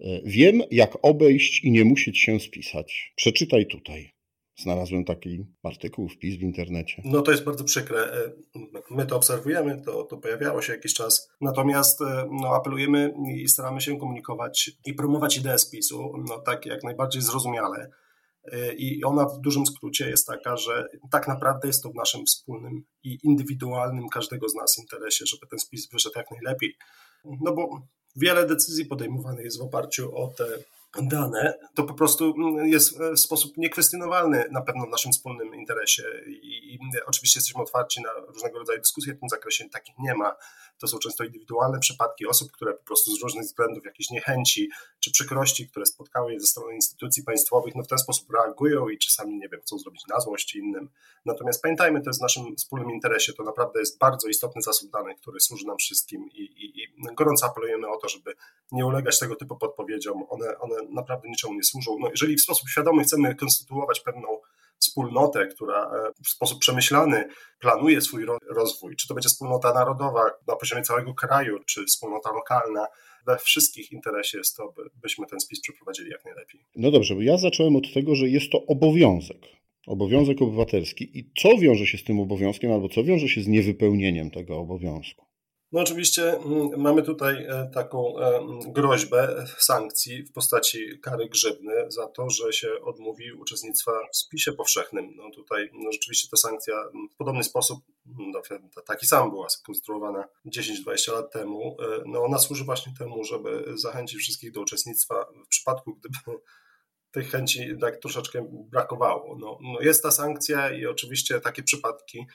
E, 0.00 0.20
wiem, 0.24 0.62
jak 0.70 0.98
obejść 1.02 1.64
i 1.64 1.70
nie 1.70 1.84
musieć 1.84 2.18
się 2.18 2.40
spisać. 2.40 3.12
Przeczytaj 3.16 3.66
tutaj. 3.66 4.12
Znalazłem 4.56 5.04
taki 5.04 5.46
artykuł, 5.62 6.08
wpis 6.08 6.38
w 6.38 6.42
internecie. 6.42 7.02
No 7.04 7.22
to 7.22 7.30
jest 7.30 7.44
bardzo 7.44 7.64
przykre. 7.64 7.98
E, 7.98 8.32
my 8.90 9.06
to 9.06 9.16
obserwujemy, 9.16 9.82
to, 9.84 10.04
to 10.04 10.16
pojawiało 10.16 10.62
się 10.62 10.72
jakiś 10.72 10.94
czas. 10.94 11.30
Natomiast 11.40 12.00
e, 12.00 12.28
no, 12.30 12.48
apelujemy 12.48 13.14
i 13.34 13.48
staramy 13.48 13.80
się 13.80 13.98
komunikować 13.98 14.70
i 14.84 14.94
promować 14.94 15.36
ideę 15.36 15.58
spisu 15.58 16.12
no, 16.28 16.38
tak 16.38 16.66
jak 16.66 16.82
najbardziej 16.84 17.22
zrozumiale. 17.22 17.90
E, 18.44 18.74
I 18.74 19.04
ona 19.04 19.24
w 19.24 19.40
dużym 19.40 19.66
skrócie 19.66 20.10
jest 20.10 20.26
taka, 20.26 20.56
że 20.56 20.88
tak 21.10 21.28
naprawdę 21.28 21.68
jest 21.68 21.82
to 21.82 21.90
w 21.90 21.94
naszym 21.94 22.26
wspólnym 22.26 22.84
i 23.04 23.18
indywidualnym 23.22 24.08
każdego 24.08 24.48
z 24.48 24.54
nas 24.54 24.78
interesie, 24.78 25.26
żeby 25.26 25.46
ten 25.46 25.58
spis 25.58 25.88
wyszedł 25.92 26.18
jak 26.18 26.30
najlepiej. 26.30 26.74
No 27.24 27.54
bo 27.54 27.80
wiele 28.16 28.46
decyzji 28.46 28.86
podejmowanych 28.86 29.44
jest 29.44 29.58
w 29.58 29.62
oparciu 29.62 30.16
o 30.16 30.28
te 30.28 30.44
dane, 31.00 31.58
to 31.74 31.84
po 31.84 31.94
prostu 31.94 32.34
mm, 32.36 32.68
jest 32.68 32.98
w 32.98 33.18
sposób 33.18 33.56
niekwestionowalny 33.56 34.44
na 34.50 34.60
pewno 34.60 34.86
w 34.86 34.90
naszym 34.90 35.12
wspólnym 35.12 35.54
interesie 35.54 36.02
i, 36.26 36.74
i 36.74 36.78
oczywiście 37.06 37.38
jesteśmy 37.38 37.62
otwarci 37.62 38.02
na 38.02 38.10
różnego 38.28 38.58
rodzaju 38.58 38.80
dyskusje 38.80 39.14
w 39.14 39.20
tym 39.20 39.28
zakresie, 39.28 39.68
takich 39.70 39.94
nie 39.98 40.14
ma. 40.14 40.36
To 40.78 40.88
są 40.88 40.98
często 40.98 41.24
indywidualne 41.24 41.78
przypadki 41.78 42.26
osób, 42.26 42.52
które 42.52 42.74
po 42.74 42.84
prostu 42.84 43.16
z 43.16 43.22
różnych 43.22 43.44
względów, 43.44 43.84
jakiejś 43.84 44.10
niechęci 44.10 44.70
czy 45.00 45.10
przykrości, 45.12 45.68
które 45.68 45.86
spotkały 45.86 46.32
je 46.32 46.40
ze 46.40 46.46
strony 46.46 46.74
instytucji 46.74 47.24
państwowych, 47.24 47.74
no 47.74 47.82
w 47.82 47.88
ten 47.88 47.98
sposób 47.98 48.30
reagują 48.32 48.88
i 48.88 48.98
czasami, 48.98 49.38
nie 49.38 49.48
wiem, 49.48 49.60
chcą 49.60 49.78
zrobić 49.78 50.02
na 50.08 50.20
złość 50.20 50.54
innym. 50.54 50.88
Natomiast 51.24 51.62
pamiętajmy, 51.62 52.00
to 52.00 52.10
jest 52.10 52.20
w 52.20 52.22
naszym 52.22 52.56
wspólnym 52.56 52.90
interesie, 52.90 53.32
to 53.32 53.42
naprawdę 53.42 53.80
jest 53.80 53.98
bardzo 53.98 54.28
istotny 54.28 54.62
zasób 54.62 54.90
danych, 54.90 55.16
który 55.16 55.40
służy 55.40 55.66
nam 55.66 55.76
wszystkim 55.78 56.28
i, 56.32 56.42
i, 56.42 56.82
i 56.82 57.14
gorąco 57.14 57.46
apelujemy 57.46 57.88
o 57.88 57.96
to, 57.96 58.08
żeby 58.08 58.34
nie 58.72 58.86
ulegać 58.86 59.18
tego 59.18 59.36
typu 59.36 59.56
podpowiedziom. 59.56 60.24
One, 60.28 60.58
one 60.58 60.81
naprawdę 60.90 61.28
niczemu 61.28 61.54
nie 61.54 61.64
służą. 61.64 61.96
No, 62.00 62.10
jeżeli 62.10 62.36
w 62.36 62.40
sposób 62.40 62.68
świadomy 62.68 63.02
chcemy 63.02 63.34
konstytuować 63.34 64.00
pewną 64.00 64.28
wspólnotę, 64.78 65.46
która 65.46 65.84
e, 65.84 66.12
w 66.24 66.28
sposób 66.28 66.58
przemyślany 66.58 67.24
planuje 67.60 68.00
swój 68.00 68.26
rozwój, 68.50 68.96
czy 68.96 69.08
to 69.08 69.14
będzie 69.14 69.28
wspólnota 69.28 69.74
narodowa 69.74 70.30
na 70.46 70.56
poziomie 70.56 70.82
całego 70.82 71.14
kraju, 71.14 71.58
czy 71.66 71.84
wspólnota 71.84 72.32
lokalna, 72.32 72.86
we 73.26 73.38
wszystkich 73.38 73.92
interesie 73.92 74.38
jest 74.38 74.56
to, 74.56 74.74
byśmy 75.02 75.26
ten 75.26 75.40
spis 75.40 75.60
przeprowadzili 75.60 76.10
jak 76.10 76.24
najlepiej. 76.24 76.66
No 76.76 76.90
dobrze, 76.90 77.14
bo 77.14 77.22
ja 77.22 77.36
zacząłem 77.36 77.76
od 77.76 77.94
tego, 77.94 78.14
że 78.14 78.28
jest 78.28 78.52
to 78.52 78.66
obowiązek. 78.66 79.38
Obowiązek 79.86 80.42
obywatelski. 80.42 81.18
I 81.18 81.30
co 81.42 81.58
wiąże 81.58 81.86
się 81.86 81.98
z 81.98 82.04
tym 82.04 82.20
obowiązkiem, 82.20 82.72
albo 82.72 82.88
co 82.88 83.04
wiąże 83.04 83.28
się 83.28 83.42
z 83.42 83.48
niewypełnieniem 83.48 84.30
tego 84.30 84.58
obowiązku? 84.58 85.31
No 85.72 85.80
oczywiście 85.80 86.32
mm, 86.32 86.80
mamy 86.80 87.02
tutaj 87.02 87.44
e, 87.44 87.70
taką 87.74 88.18
e, 88.18 88.40
groźbę 88.66 89.46
sankcji 89.58 90.22
w 90.22 90.32
postaci 90.32 90.98
kary 91.02 91.28
grzywny 91.28 91.72
za 91.88 92.06
to, 92.06 92.30
że 92.30 92.52
się 92.52 92.68
odmówi 92.84 93.32
uczestnictwa 93.32 93.92
w 94.12 94.16
spisie 94.16 94.52
powszechnym. 94.52 95.16
No 95.16 95.30
tutaj 95.30 95.70
no 95.72 95.92
rzeczywiście 95.92 96.28
ta 96.30 96.36
sankcja 96.36 96.74
w 97.14 97.16
podobny 97.16 97.44
sposób, 97.44 97.78
no, 98.06 98.42
taki 98.86 99.06
sam 99.06 99.30
była 99.30 99.48
skonstruowana 99.48 100.24
10-20 100.46 101.12
lat 101.12 101.32
temu. 101.32 101.76
E, 101.80 102.02
no 102.06 102.24
ona 102.24 102.38
służy 102.38 102.64
właśnie 102.64 102.92
temu, 102.98 103.24
żeby 103.24 103.64
zachęcić 103.74 104.20
wszystkich 104.20 104.52
do 104.52 104.60
uczestnictwa 104.60 105.26
w 105.44 105.48
przypadku, 105.48 105.94
gdyby 105.94 106.38
tych 107.10 107.30
chęci 107.30 107.70
tak 107.80 107.96
troszeczkę 107.96 108.46
brakowało. 108.50 109.36
No, 109.38 109.58
no 109.62 109.80
jest 109.80 110.02
ta 110.02 110.10
sankcja 110.10 110.70
i 110.70 110.86
oczywiście 110.86 111.40
takie 111.40 111.62
przypadki 111.62 112.26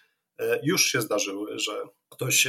już 0.64 0.86
się 0.86 1.02
zdarzyły, 1.02 1.60
że 1.60 1.72
ktoś 2.10 2.48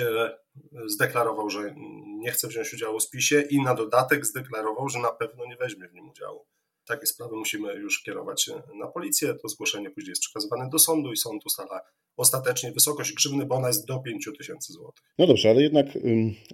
zdeklarował, 0.86 1.50
że 1.50 1.74
nie 2.06 2.30
chce 2.32 2.48
wziąć 2.48 2.74
udziału 2.74 2.98
w 2.98 3.02
spisie 3.02 3.40
i 3.50 3.62
na 3.62 3.74
dodatek 3.74 4.26
zdeklarował, 4.26 4.88
że 4.88 4.98
na 4.98 5.12
pewno 5.12 5.46
nie 5.46 5.56
weźmie 5.56 5.88
w 5.88 5.94
nim 5.94 6.08
udziału. 6.08 6.46
Takie 6.88 7.06
sprawy 7.06 7.36
musimy 7.36 7.74
już 7.74 8.02
kierować 8.02 8.50
na 8.80 8.86
policję. 8.86 9.34
To 9.42 9.48
zgłoszenie 9.48 9.90
później 9.90 10.10
jest 10.10 10.20
przekazywane 10.20 10.68
do 10.72 10.78
sądu 10.78 11.12
i 11.12 11.16
sąd 11.16 11.46
ustala 11.46 11.80
ostatecznie 12.16 12.72
wysokość 12.72 13.12
grzywny, 13.12 13.46
bo 13.46 13.54
ona 13.54 13.68
jest 13.68 13.86
do 13.86 13.98
5 13.98 14.28
tysięcy 14.38 14.72
złotych. 14.72 15.04
No 15.18 15.26
dobrze, 15.26 15.50
ale 15.50 15.62
jednak 15.62 15.86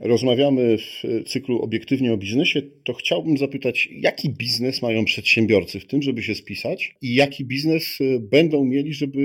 rozmawiamy 0.00 0.76
w 0.78 1.24
cyklu 1.28 1.62
obiektywnie 1.62 2.12
o 2.12 2.16
biznesie, 2.16 2.62
to 2.84 2.94
chciałbym 2.94 3.38
zapytać, 3.38 3.88
jaki 3.92 4.30
biznes 4.30 4.82
mają 4.82 5.04
przedsiębiorcy 5.04 5.80
w 5.80 5.86
tym, 5.86 6.02
żeby 6.02 6.22
się 6.22 6.34
spisać 6.34 6.96
i 7.02 7.14
jaki 7.14 7.44
biznes 7.44 8.00
y, 8.00 8.20
będą 8.20 8.64
mieli, 8.64 8.94
żeby 8.94 9.20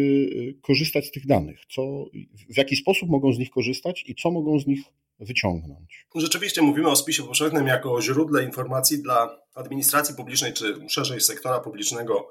korzystać 0.61 1.05
z 1.05 1.11
tych 1.11 1.25
danych? 1.25 1.59
Co, 1.69 2.05
w 2.53 2.57
jaki 2.57 2.75
sposób 2.75 3.09
mogą 3.09 3.33
z 3.33 3.39
nich 3.39 3.49
korzystać 3.49 4.03
i 4.07 4.15
co 4.15 4.31
mogą 4.31 4.59
z 4.59 4.67
nich 4.67 4.81
wyciągnąć. 5.19 6.07
Rzeczywiście 6.15 6.61
mówimy 6.61 6.89
o 6.89 6.95
spisie 6.95 7.23
powszechnym 7.23 7.67
jako 7.67 7.93
o 7.93 8.01
źródle 8.01 8.43
informacji 8.43 9.01
dla 9.01 9.39
administracji 9.53 10.15
publicznej, 10.15 10.53
czy 10.53 10.89
szerzej 10.89 11.21
sektora 11.21 11.59
publicznego, 11.59 12.29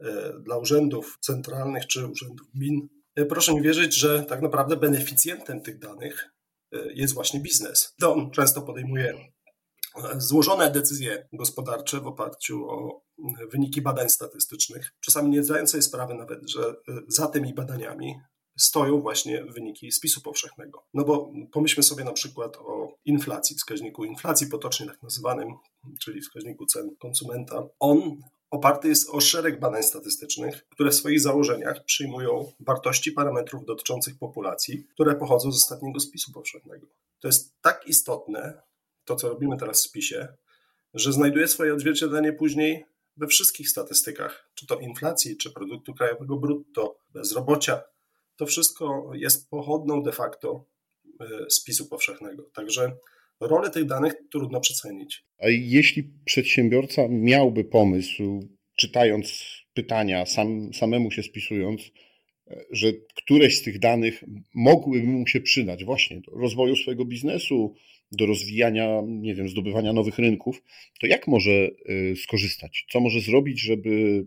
e, 0.00 0.32
dla 0.40 0.56
urzędów 0.56 1.18
centralnych 1.20 1.86
czy 1.86 2.06
urzędów 2.06 2.50
gmin. 2.54 2.88
E, 3.14 3.24
proszę 3.24 3.54
mi 3.54 3.62
wierzyć, 3.62 3.94
że 3.94 4.22
tak 4.22 4.42
naprawdę 4.42 4.76
beneficjentem 4.76 5.60
tych 5.60 5.78
danych 5.78 6.34
e, 6.72 6.92
jest 6.92 7.14
właśnie 7.14 7.40
biznes. 7.40 7.94
To 8.00 8.14
on 8.14 8.30
często 8.30 8.62
podejmuje 8.62 9.14
złożone 10.16 10.70
decyzje 10.70 11.28
gospodarcze 11.32 12.00
w 12.00 12.06
oparciu 12.06 12.70
o 12.70 13.02
wyniki 13.52 13.82
badań 13.82 14.08
statystycznych, 14.10 14.94
czasami 15.00 15.30
nie 15.30 15.44
zdając 15.44 15.70
sobie 15.70 15.82
sprawy 15.82 16.14
nawet, 16.14 16.50
że 16.50 16.74
za 17.08 17.26
tymi 17.26 17.54
badaniami 17.54 18.14
stoją 18.58 19.00
właśnie 19.00 19.44
wyniki 19.44 19.92
spisu 19.92 20.22
powszechnego. 20.22 20.84
No 20.94 21.04
bo 21.04 21.32
pomyślmy 21.52 21.82
sobie 21.82 22.04
na 22.04 22.12
przykład 22.12 22.56
o 22.56 22.96
inflacji, 23.04 23.56
wskaźniku 23.56 24.04
inflacji 24.04 24.46
potocznie 24.46 24.86
tak 24.86 25.02
nazywanym, 25.02 25.48
czyli 26.00 26.20
wskaźniku 26.20 26.66
cen 26.66 26.96
konsumenta. 26.98 27.68
On 27.80 28.16
oparty 28.50 28.88
jest 28.88 29.10
o 29.10 29.20
szereg 29.20 29.60
badań 29.60 29.82
statystycznych, 29.82 30.66
które 30.68 30.90
w 30.90 30.94
swoich 30.94 31.20
założeniach 31.20 31.84
przyjmują 31.84 32.52
wartości 32.60 33.12
parametrów 33.12 33.64
dotyczących 33.64 34.18
populacji, 34.18 34.84
które 34.94 35.14
pochodzą 35.14 35.52
z 35.52 35.56
ostatniego 35.56 36.00
spisu 36.00 36.32
powszechnego. 36.32 36.86
To 37.20 37.28
jest 37.28 37.60
tak 37.60 37.84
istotne, 37.86 38.62
to 39.04 39.16
co 39.16 39.28
robimy 39.28 39.56
teraz 39.56 39.80
w 39.80 39.88
spisie, 39.88 40.28
że 40.94 41.12
znajduje 41.12 41.48
swoje 41.48 41.74
odzwierciedlenie 41.74 42.32
później 42.32 42.84
we 43.16 43.26
wszystkich 43.26 43.68
statystykach, 43.68 44.50
czy 44.54 44.66
to 44.66 44.78
inflacji, 44.78 45.36
czy 45.36 45.50
produktu 45.50 45.94
krajowego 45.94 46.36
brutto, 46.36 46.98
bezrobocia, 47.10 47.82
to 48.38 48.46
wszystko 48.46 49.10
jest 49.14 49.50
pochodną 49.50 50.02
de 50.02 50.12
facto 50.12 50.64
e, 51.20 51.50
spisu 51.50 51.88
powszechnego. 51.88 52.42
Także 52.54 52.92
rolę 53.40 53.70
tych 53.70 53.84
danych 53.84 54.14
trudno 54.32 54.60
przecenić. 54.60 55.24
A 55.38 55.48
jeśli 55.48 56.10
przedsiębiorca 56.24 57.08
miałby 57.08 57.64
pomysł, 57.64 58.48
czytając 58.76 59.44
pytania, 59.74 60.26
sam, 60.26 60.74
samemu 60.74 61.10
się 61.10 61.22
spisując, 61.22 61.80
e, 62.50 62.64
że 62.70 62.92
któreś 63.14 63.58
z 63.58 63.62
tych 63.62 63.78
danych 63.78 64.24
mogłyby 64.54 65.06
mu 65.06 65.26
się 65.26 65.40
przydać 65.40 65.84
właśnie 65.84 66.20
do 66.20 66.32
rozwoju 66.32 66.76
swojego 66.76 67.04
biznesu, 67.04 67.74
do 68.12 68.26
rozwijania, 68.26 69.02
nie 69.06 69.34
wiem, 69.34 69.48
zdobywania 69.48 69.92
nowych 69.92 70.18
rynków, 70.18 70.62
to 71.00 71.06
jak 71.06 71.26
może 71.26 71.50
e, 71.50 71.70
skorzystać? 72.16 72.86
Co 72.90 73.00
może 73.00 73.20
zrobić, 73.20 73.60
żeby 73.60 74.26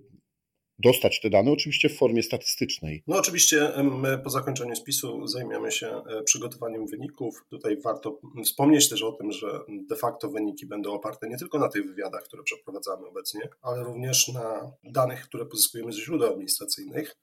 dostać 0.84 1.22
te 1.22 1.30
dane, 1.30 1.52
oczywiście 1.52 1.90
w 1.90 1.98
formie 1.98 2.24
statystycznej. 2.24 3.04
No 3.08 3.18
oczywiście 3.18 3.72
my 3.84 4.18
po 4.18 4.30
zakończeniu 4.30 4.76
spisu 4.76 5.28
zajmiemy 5.28 5.72
się 5.72 5.88
e, 5.88 6.24
przygotowaniem 6.24 6.88
wyników. 6.88 7.46
Tutaj 7.50 7.78
warto 7.82 8.20
wspomnieć 8.46 8.90
też 8.90 9.04
o 9.04 9.12
tym, 9.12 9.32
że 9.32 9.48
de 9.90 9.96
facto 9.96 10.30
wyniki 10.30 10.66
będą 10.66 10.94
oparte 10.94 11.30
nie 11.30 11.38
tylko 11.38 11.60
na 11.60 11.70
tych 11.70 11.86
wywiadach, 11.86 12.24
które 12.24 12.44
przeprowadzamy 12.44 13.08
obecnie, 13.08 13.42
ale 13.62 13.84
również 13.84 14.28
na 14.28 14.72
danych, 14.84 15.24
które 15.24 15.46
pozyskujemy 15.46 15.94
ze 15.94 16.02
źródeł 16.02 16.30
administracyjnych. 16.30 17.16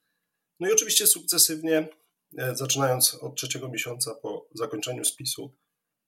No 0.59 0.69
i 0.69 0.73
oczywiście 0.73 1.07
sukcesywnie, 1.07 1.87
e, 2.37 2.55
zaczynając 2.55 3.15
od 3.15 3.35
trzeciego 3.35 3.69
miesiąca 3.69 4.15
po 4.15 4.47
zakończeniu 4.53 5.05
spisu, 5.05 5.53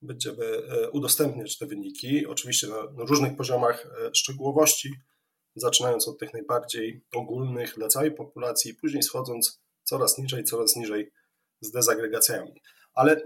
będziemy 0.01 0.45
e, 0.45 0.89
udostępniać 0.89 1.57
te 1.57 1.65
wyniki, 1.65 2.25
oczywiście 2.25 2.67
na 2.67 3.03
różnych 3.05 3.35
poziomach 3.35 3.87
szczegółowości, 4.13 4.93
zaczynając 5.55 6.07
od 6.07 6.19
tych 6.19 6.33
najbardziej 6.33 7.01
ogólnych 7.15 7.75
dla 7.75 7.87
całej 7.87 8.11
populacji, 8.11 8.73
później 8.73 9.03
schodząc 9.03 9.61
coraz 9.83 10.17
niżej, 10.17 10.43
coraz 10.43 10.75
niżej 10.75 11.11
z 11.61 11.71
dezagregacjami. 11.71 12.61
Ale 12.93 13.21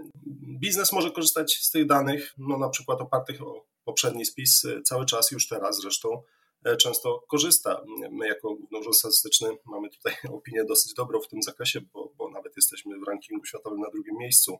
biznes 0.60 0.92
może 0.92 1.10
korzystać 1.10 1.54
z 1.54 1.70
tych 1.70 1.86
danych, 1.86 2.34
no 2.38 2.58
na 2.58 2.68
przykład 2.68 3.00
opartych 3.00 3.42
o 3.42 3.66
poprzedni 3.84 4.24
spis, 4.24 4.66
cały 4.84 5.06
czas 5.06 5.30
już 5.30 5.48
teraz 5.48 5.80
zresztą 5.80 6.22
e, 6.64 6.76
często 6.76 7.24
korzysta. 7.28 7.82
My 8.10 8.28
jako 8.28 8.54
Główny 8.54 8.78
Urząd 8.78 8.96
Statystyczny 8.96 9.48
mamy 9.64 9.90
tutaj 9.90 10.14
opinię 10.38 10.64
dosyć 10.64 10.94
dobrą 10.94 11.20
w 11.20 11.28
tym 11.28 11.42
zakresie, 11.42 11.80
bo, 11.92 12.12
bo 12.16 12.30
nawet 12.30 12.56
jesteśmy 12.56 12.98
w 12.98 13.08
rankingu 13.08 13.44
światowym 13.44 13.80
na 13.80 13.90
drugim 13.90 14.16
miejscu, 14.18 14.58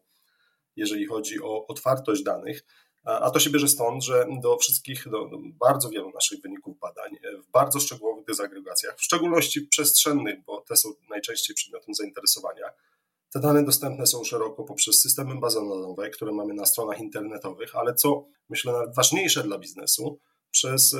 jeżeli 0.76 1.06
chodzi 1.06 1.42
o 1.42 1.66
otwartość 1.66 2.22
danych. 2.22 2.64
A 3.06 3.30
to 3.30 3.40
się 3.40 3.50
bierze 3.50 3.68
stąd, 3.68 4.04
że 4.04 4.26
do 4.42 4.56
wszystkich, 4.56 5.08
do, 5.08 5.28
bardzo 5.42 5.90
wielu 5.90 6.10
naszych 6.10 6.40
wyników 6.40 6.78
badań, 6.78 7.16
e, 7.22 7.36
w 7.42 7.50
bardzo 7.50 7.80
szczegółowych 7.80 8.24
dezagregacjach, 8.24 8.96
w 8.96 9.02
szczególności 9.02 9.62
przestrzennych, 9.62 10.44
bo 10.44 10.60
te 10.60 10.76
są 10.76 10.88
najczęściej 11.10 11.56
przedmiotem 11.56 11.94
zainteresowania, 11.94 12.64
te 13.32 13.40
dane 13.40 13.64
dostępne 13.64 14.06
są 14.06 14.24
szeroko 14.24 14.64
poprzez 14.64 15.00
systemy 15.00 15.40
bazowe, 15.40 16.10
które 16.10 16.32
mamy 16.32 16.54
na 16.54 16.66
stronach 16.66 17.00
internetowych, 17.00 17.76
ale 17.76 17.94
co 17.94 18.24
myślę 18.48 18.72
nawet 18.72 18.94
ważniejsze 18.94 19.42
dla 19.42 19.58
biznesu, 19.58 20.18
przez 20.50 20.96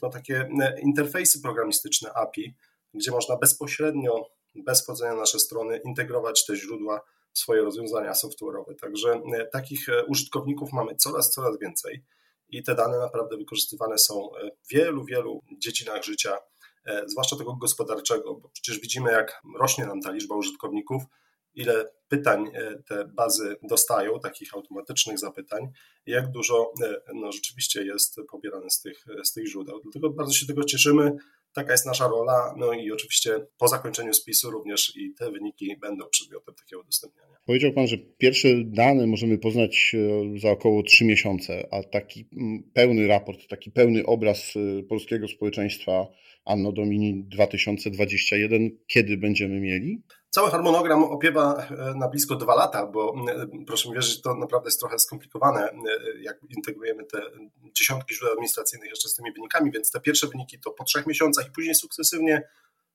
to 0.00 0.08
takie 0.08 0.48
e, 0.60 0.80
interfejsy 0.80 1.42
programistyczne 1.42 2.12
API, 2.12 2.54
gdzie 2.94 3.10
można 3.10 3.36
bezpośrednio, 3.36 4.30
bez 4.54 4.82
wchodzenia 4.82 5.12
na 5.12 5.20
nasze 5.20 5.38
strony, 5.38 5.80
integrować 5.84 6.46
te 6.46 6.56
źródła 6.56 7.00
swoje 7.32 7.62
rozwiązania 7.62 8.12
software'owe. 8.12 8.74
Także 8.80 9.22
e, 9.34 9.46
takich 9.46 9.88
e, 9.88 10.04
użytkowników 10.04 10.72
mamy 10.72 10.96
coraz, 10.96 11.30
coraz 11.30 11.58
więcej 11.58 12.04
i 12.48 12.62
te 12.62 12.74
dane 12.74 12.98
naprawdę 12.98 13.36
wykorzystywane 13.36 13.98
są 13.98 14.36
e, 14.36 14.50
w 14.50 14.72
wielu, 14.72 15.04
wielu 15.04 15.42
dziedzinach 15.58 16.04
życia, 16.04 16.38
zwłaszcza 17.06 17.36
tego 17.36 17.56
gospodarczego, 17.56 18.34
bo 18.34 18.48
przecież 18.48 18.80
widzimy, 18.80 19.12
jak 19.12 19.42
rośnie 19.58 19.86
nam 19.86 20.00
ta 20.00 20.10
liczba 20.10 20.36
użytkowników, 20.36 21.02
ile 21.54 21.92
pytań 22.08 22.52
te 22.88 23.04
bazy 23.04 23.56
dostają, 23.62 24.20
takich 24.20 24.54
automatycznych 24.54 25.18
zapytań, 25.18 25.68
jak 26.06 26.30
dużo 26.30 26.72
no, 27.14 27.32
rzeczywiście 27.32 27.84
jest 27.84 28.16
pobierane 28.30 28.70
z 28.70 28.80
tych, 28.80 29.04
z 29.24 29.32
tych 29.32 29.46
źródeł. 29.46 29.80
Dlatego 29.82 30.10
bardzo 30.10 30.32
się 30.32 30.46
tego 30.46 30.64
cieszymy. 30.64 31.16
Taka 31.54 31.72
jest 31.72 31.86
nasza 31.86 32.08
rola, 32.08 32.54
no 32.56 32.72
i 32.72 32.92
oczywiście 32.92 33.46
po 33.58 33.68
zakończeniu 33.68 34.14
spisu 34.14 34.50
również 34.50 34.96
i 34.96 35.14
te 35.14 35.30
wyniki 35.30 35.76
będą 35.80 36.04
przedmiotem 36.10 36.54
takiego 36.54 36.80
udostępniania. 36.82 37.36
Powiedział 37.46 37.72
Pan, 37.72 37.86
że 37.86 37.98
pierwsze 37.98 38.48
dane 38.64 39.06
możemy 39.06 39.38
poznać 39.38 39.96
e, 40.34 40.38
za 40.38 40.50
około 40.50 40.82
3 40.82 41.04
miesiące, 41.04 41.68
a 41.70 41.82
taki 41.82 42.28
pełny 42.74 43.06
raport, 43.06 43.48
taki 43.48 43.70
pełny 43.70 44.06
obraz 44.06 44.54
e, 44.56 44.82
polskiego 44.82 45.28
społeczeństwa 45.28 46.06
Anno 46.44 46.72
Domini 46.72 47.24
2021, 47.24 48.70
kiedy 48.86 49.16
będziemy 49.16 49.60
mieli? 49.60 50.02
Cały 50.34 50.50
harmonogram 50.50 51.04
opiewa 51.04 51.54
e, 51.54 51.94
na 51.94 52.08
blisko 52.08 52.36
dwa 52.36 52.54
lata, 52.54 52.86
bo 52.86 53.14
proszę 53.66 53.88
mi 53.88 53.94
wierzyć, 53.94 54.22
to 54.22 54.34
naprawdę 54.34 54.66
jest 54.66 54.80
trochę 54.80 54.98
skomplikowane, 54.98 55.68
jak 56.20 56.38
integrujemy 56.56 57.04
te 57.04 57.22
dziesiątki 57.74 58.14
źródeł 58.14 58.32
administracyjnych 58.32 58.90
jeszcze 58.90 59.08
z 59.08 59.14
tymi 59.14 59.32
wynikami, 59.32 59.70
więc 59.70 59.90
te 59.90 60.00
pierwsze 60.00 60.26
wyniki 60.26 60.60
to 60.60 60.70
po 60.70 60.84
trzech 60.84 61.06
miesiącach 61.06 61.46
i 61.46 61.50
później 61.50 61.74
sukcesywnie 61.74 62.48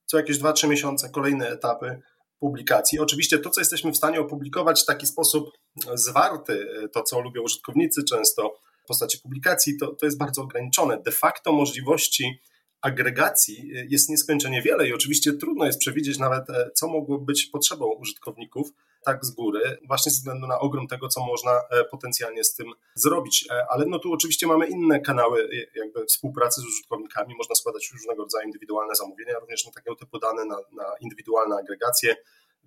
co 0.06 0.16
jakieś 0.16 0.38
2-3 0.38 0.68
miesiące 0.68 1.10
kolejne 1.10 1.48
etapy 1.48 2.00
publikacji. 2.38 2.98
Oczywiście 2.98 3.38
to, 3.38 3.50
co 3.50 3.60
jesteśmy 3.60 3.92
w 3.92 3.96
stanie 3.96 4.20
opublikować 4.20 4.82
w 4.82 4.86
taki 4.86 5.06
sposób 5.06 5.50
zwarty, 5.94 6.88
to 6.92 7.02
co 7.02 7.20
lubią 7.20 7.42
użytkownicy 7.42 8.04
często 8.04 8.54
w 8.84 8.86
postaci 8.86 9.18
publikacji, 9.18 9.78
to, 9.78 9.94
to 9.94 10.06
jest 10.06 10.18
bardzo 10.18 10.42
ograniczone. 10.42 11.02
De 11.02 11.12
facto 11.12 11.52
możliwości 11.52 12.40
agregacji 12.82 13.70
jest 13.88 14.08
nieskończenie 14.08 14.62
wiele 14.62 14.88
i 14.88 14.94
oczywiście 14.94 15.32
trudno 15.32 15.66
jest 15.66 15.78
przewidzieć 15.78 16.18
nawet, 16.18 16.50
e, 16.50 16.70
co 16.74 16.88
mogło 16.88 17.18
być 17.18 17.46
potrzebą 17.46 17.86
użytkowników 17.94 18.72
tak 19.04 19.24
z 19.24 19.30
góry, 19.30 19.78
właśnie 19.86 20.12
ze 20.12 20.18
względu 20.18 20.46
na 20.46 20.58
ogrom 20.58 20.86
tego, 20.86 21.08
co 21.08 21.26
można 21.26 21.52
e, 21.70 21.84
potencjalnie 21.84 22.44
z 22.44 22.54
tym 22.54 22.66
zrobić. 22.94 23.48
E, 23.50 23.66
ale 23.70 23.86
no 23.86 23.98
tu 23.98 24.12
oczywiście 24.12 24.46
mamy 24.46 24.66
inne 24.66 25.00
kanały 25.00 25.48
jakby 25.74 26.06
współpracy 26.06 26.60
z 26.60 26.64
użytkownikami, 26.64 27.34
można 27.34 27.54
składać 27.54 27.90
różnego 27.92 28.22
rodzaju 28.22 28.46
indywidualne 28.46 28.94
zamówienia, 28.94 29.38
również 29.38 29.66
na 29.66 29.72
takiego 29.72 29.96
typu 29.96 30.18
dane, 30.18 30.44
na, 30.44 30.56
na 30.56 30.84
indywidualne 31.00 31.56
agregacje, 31.56 32.16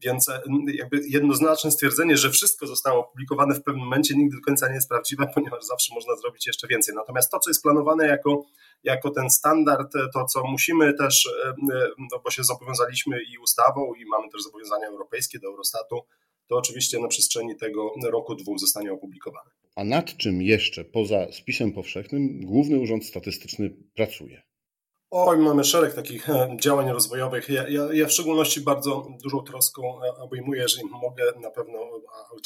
więc 0.03 0.27
jakby 0.74 1.01
jednoznaczne 1.08 1.72
stwierdzenie, 1.72 2.17
że 2.17 2.29
wszystko 2.29 2.67
zostało 2.67 3.00
opublikowane 3.00 3.55
w 3.55 3.63
pewnym 3.63 3.84
momencie 3.84 4.15
nigdy 4.15 4.38
do 4.38 4.41
końca 4.41 4.67
nie 4.67 4.75
jest 4.75 4.89
prawdziwe, 4.89 5.27
ponieważ 5.36 5.63
zawsze 5.63 5.96
można 5.96 6.15
zrobić 6.15 6.48
jeszcze 6.48 6.67
więcej. 6.67 6.96
Natomiast 6.96 7.31
to, 7.31 7.39
co 7.39 7.50
jest 7.50 7.63
planowane 7.63 8.08
jako, 8.08 8.43
jako 8.84 9.10
ten 9.10 9.29
standard, 9.29 9.93
to 10.13 10.25
co 10.25 10.43
musimy 10.43 10.93
też, 10.93 11.29
no 12.12 12.20
bo 12.24 12.31
się 12.31 12.43
zobowiązaliśmy 12.43 13.17
i 13.34 13.38
ustawą, 13.38 13.93
i 13.93 14.05
mamy 14.05 14.29
też 14.29 14.43
zobowiązania 14.43 14.88
europejskie 14.88 15.39
do 15.39 15.48
Eurostatu, 15.48 16.01
to 16.48 16.58
oczywiście 16.58 17.00
na 17.00 17.08
przestrzeni 17.08 17.55
tego 17.55 17.93
roku, 18.03 18.36
dwóch 18.36 18.60
zostanie 18.60 18.93
opublikowane. 18.93 19.50
A 19.75 19.84
nad 19.84 20.17
czym 20.17 20.41
jeszcze 20.41 20.86
poza 20.86 21.31
spisem 21.31 21.72
powszechnym 21.72 22.46
Główny 22.46 22.79
Urząd 22.79 23.05
Statystyczny 23.05 23.75
pracuje? 23.96 24.41
Oj, 25.13 25.38
mamy 25.38 25.63
szereg 25.63 25.94
takich 25.94 26.30
e, 26.30 26.58
działań 26.62 26.91
rozwojowych. 26.91 27.50
Ja, 27.50 27.70
ja, 27.70 27.94
ja, 27.94 28.08
w 28.08 28.12
szczególności 28.12 28.62
bardzo 28.62 29.08
dużą 29.24 29.44
troską 29.44 30.03
e, 30.03 30.15
obejmuję, 30.15 30.62
jeżeli 30.62 30.89
mogę, 30.89 31.24
na 31.41 31.51
pewno 31.51 31.80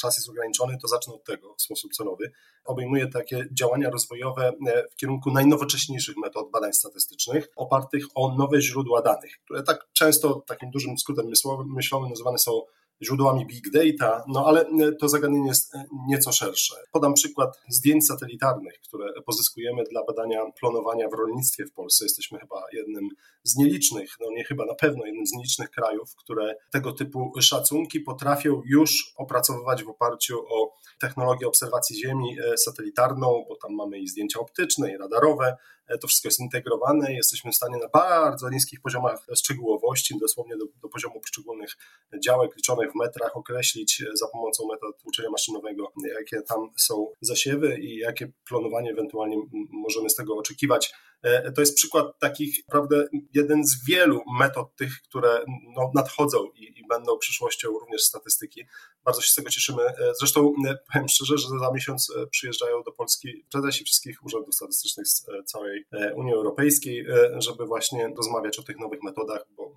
czas 0.00 0.16
jest 0.16 0.28
ograniczony, 0.28 0.78
to 0.82 0.88
zacznę 0.88 1.14
od 1.14 1.24
tego 1.24 1.54
w 1.54 1.62
sposób 1.62 1.92
celowy. 1.92 2.32
Obejmuję 2.64 3.08
takie 3.08 3.48
działania 3.52 3.90
rozwojowe 3.90 4.52
e, 4.66 4.84
w 4.90 4.96
kierunku 4.96 5.30
najnowocześniejszych 5.30 6.16
metod 6.16 6.50
badań 6.50 6.72
statystycznych, 6.72 7.48
opartych 7.56 8.04
o 8.14 8.34
nowe 8.34 8.60
źródła 8.60 9.02
danych, 9.02 9.38
które 9.44 9.62
tak 9.62 9.88
często 9.92 10.42
takim 10.46 10.70
dużym 10.70 10.98
skrótem 10.98 11.26
myślowym 11.66 12.10
nazywane 12.10 12.38
są 12.38 12.62
źródłami 13.02 13.46
big 13.46 13.70
data, 13.70 14.24
no 14.28 14.46
ale 14.46 14.66
to 15.00 15.08
zagadnienie 15.08 15.48
jest 15.48 15.74
nieco 16.08 16.32
szersze. 16.32 16.74
Podam 16.92 17.14
przykład 17.14 17.60
zdjęć 17.68 18.06
satelitarnych, 18.06 18.80
które 18.80 19.22
pozyskujemy 19.22 19.84
dla 19.84 20.04
badania 20.04 20.40
planowania 20.60 21.08
w 21.08 21.12
rolnictwie 21.12 21.66
w 21.66 21.72
Polsce. 21.72 22.04
Jesteśmy 22.04 22.38
chyba 22.38 22.62
jednym 22.72 23.08
z 23.42 23.56
nielicznych, 23.56 24.10
no 24.20 24.26
nie 24.30 24.44
chyba 24.44 24.66
na 24.66 24.74
pewno 24.74 25.06
jednym 25.06 25.26
z 25.26 25.32
nielicznych 25.32 25.70
krajów, 25.70 26.16
które 26.16 26.54
tego 26.70 26.92
typu 26.92 27.32
szacunki 27.40 28.00
potrafią 28.00 28.62
już 28.64 29.14
opracowywać 29.16 29.84
w 29.84 29.88
oparciu 29.88 30.38
o 30.48 30.74
technologię 31.00 31.46
obserwacji 31.46 31.96
Ziemi 31.96 32.36
satelitarną, 32.56 33.44
bo 33.48 33.56
tam 33.56 33.74
mamy 33.74 33.98
i 33.98 34.08
zdjęcia 34.08 34.40
optyczne, 34.40 34.92
i 34.92 34.96
radarowe, 34.96 35.56
E, 35.56 35.75
to 36.00 36.08
wszystko 36.08 36.28
jest 36.28 36.40
integrowane, 36.40 37.14
jesteśmy 37.14 37.52
w 37.52 37.56
stanie 37.56 37.76
na 37.76 37.88
bardzo 37.88 38.50
niskich 38.50 38.80
poziomach 38.80 39.26
szczegółowości, 39.36 40.18
dosłownie 40.20 40.56
do, 40.56 40.64
do 40.82 40.88
poziomu 40.88 41.20
poszczególnych 41.20 41.76
działek 42.24 42.56
liczonych 42.56 42.92
w 42.92 42.94
metrach 42.94 43.36
określić 43.36 44.02
e, 44.02 44.16
za 44.16 44.28
pomocą 44.28 44.66
metod 44.72 44.96
uczenia 45.04 45.30
maszynowego, 45.30 45.92
jakie 46.18 46.42
tam 46.42 46.70
są 46.76 47.12
zasiewy 47.20 47.78
i 47.80 47.96
jakie 47.96 48.32
planowanie 48.48 48.90
ewentualnie 48.90 49.36
możemy 49.70 50.10
z 50.10 50.14
tego 50.14 50.36
oczekiwać. 50.36 50.92
E, 51.22 51.52
to 51.52 51.60
jest 51.60 51.76
przykład 51.76 52.18
takich, 52.18 52.68
naprawdę, 52.68 53.08
jeden 53.34 53.66
z 53.66 53.84
wielu 53.84 54.20
metod 54.38 54.76
tych, 54.76 54.92
które 55.02 55.44
no, 55.76 55.90
nadchodzą 55.94 56.50
i, 56.54 56.80
i, 56.80 56.86
będą 56.88 57.18
przyszłością 57.18 57.68
również 57.68 58.02
statystyki. 58.02 58.66
Bardzo 59.04 59.22
się 59.22 59.30
z 59.30 59.34
tego 59.34 59.50
cieszymy. 59.50 59.82
Zresztą 60.18 60.54
powiem 60.92 61.08
szczerze, 61.08 61.38
że 61.38 61.48
za 61.48 61.70
miesiąc 61.74 62.12
przyjeżdżają 62.30 62.82
do 62.82 62.92
Polski 62.92 63.46
prezesi 63.52 63.84
wszystkich 63.84 64.24
urzędów 64.24 64.54
statystycznych 64.54 65.08
z 65.08 65.26
całej 65.44 65.75
całej 65.84 66.14
Unii 66.14 66.34
Europejskiej, 66.34 67.00
e, 67.00 67.40
żeby 67.40 67.66
właśnie 67.66 68.08
rozmawiać 68.16 68.58
o 68.58 68.62
tych 68.62 68.78
nowych 68.78 69.02
metodach, 69.02 69.46
bo 69.56 69.72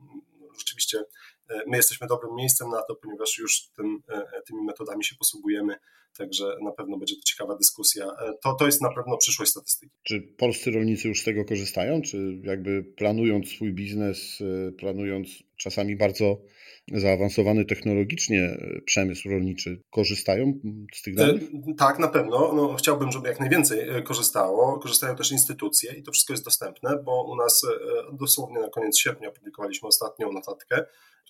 rzeczywiście 0.59 0.99
e, 0.99 1.03
my 1.67 1.77
jesteśmy 1.77 2.07
dobrym 2.07 2.35
miejscem 2.35 2.69
na 2.69 2.81
to, 2.81 2.95
ponieważ 2.95 3.37
już 3.37 3.69
tym, 3.75 3.99
e, 4.09 4.41
tymi 4.47 4.63
metodami 4.63 5.03
się 5.03 5.15
posługujemy, 5.15 5.75
także 6.17 6.55
na 6.63 6.71
pewno 6.71 6.97
będzie 6.97 7.15
to 7.15 7.21
ciekawa 7.25 7.55
dyskusja. 7.55 8.07
To, 8.43 8.53
to 8.53 8.65
jest 8.65 8.81
na 8.81 8.93
pewno 8.93 9.17
przyszłość 9.17 9.51
statystyki. 9.51 9.95
Czy 10.03 10.21
polscy 10.37 10.71
rolnicy 10.71 11.07
już 11.07 11.21
z 11.21 11.23
tego 11.23 11.45
korzystają, 11.45 12.01
czy 12.01 12.41
jakby 12.43 12.83
planując 12.83 13.49
swój 13.49 13.73
biznes, 13.73 14.39
planując 14.77 15.29
czasami 15.57 15.95
bardzo 15.95 16.41
zaawansowany 16.93 17.65
technologicznie 17.65 18.41
e, 18.41 18.81
przemysł 18.85 19.29
rolniczy 19.29 19.81
korzystają 19.89 20.53
z 20.93 21.01
tych 21.01 21.15
danych? 21.15 21.43
E, 21.43 21.73
tak, 21.77 21.99
na 21.99 22.07
pewno. 22.07 22.53
No, 22.53 22.75
chciałbym, 22.75 23.11
żeby 23.11 23.27
jak 23.27 23.39
najwięcej 23.39 23.89
e, 23.89 24.01
korzystało. 24.01 24.79
Korzystają 24.79 25.15
też 25.15 25.31
instytucje 25.31 25.93
i 25.93 26.03
to 26.03 26.11
wszystko 26.11 26.33
jest 26.33 26.45
dostępne, 26.45 27.03
bo 27.03 27.23
u 27.23 27.35
nas 27.35 27.65
dosłownie 28.13 28.59
na 28.59 28.69
koniec 28.69 28.99
sierpnia 28.99 29.31
publikowaliśmy 29.31 29.87
ostatnią 29.87 30.31
notatkę, 30.31 30.85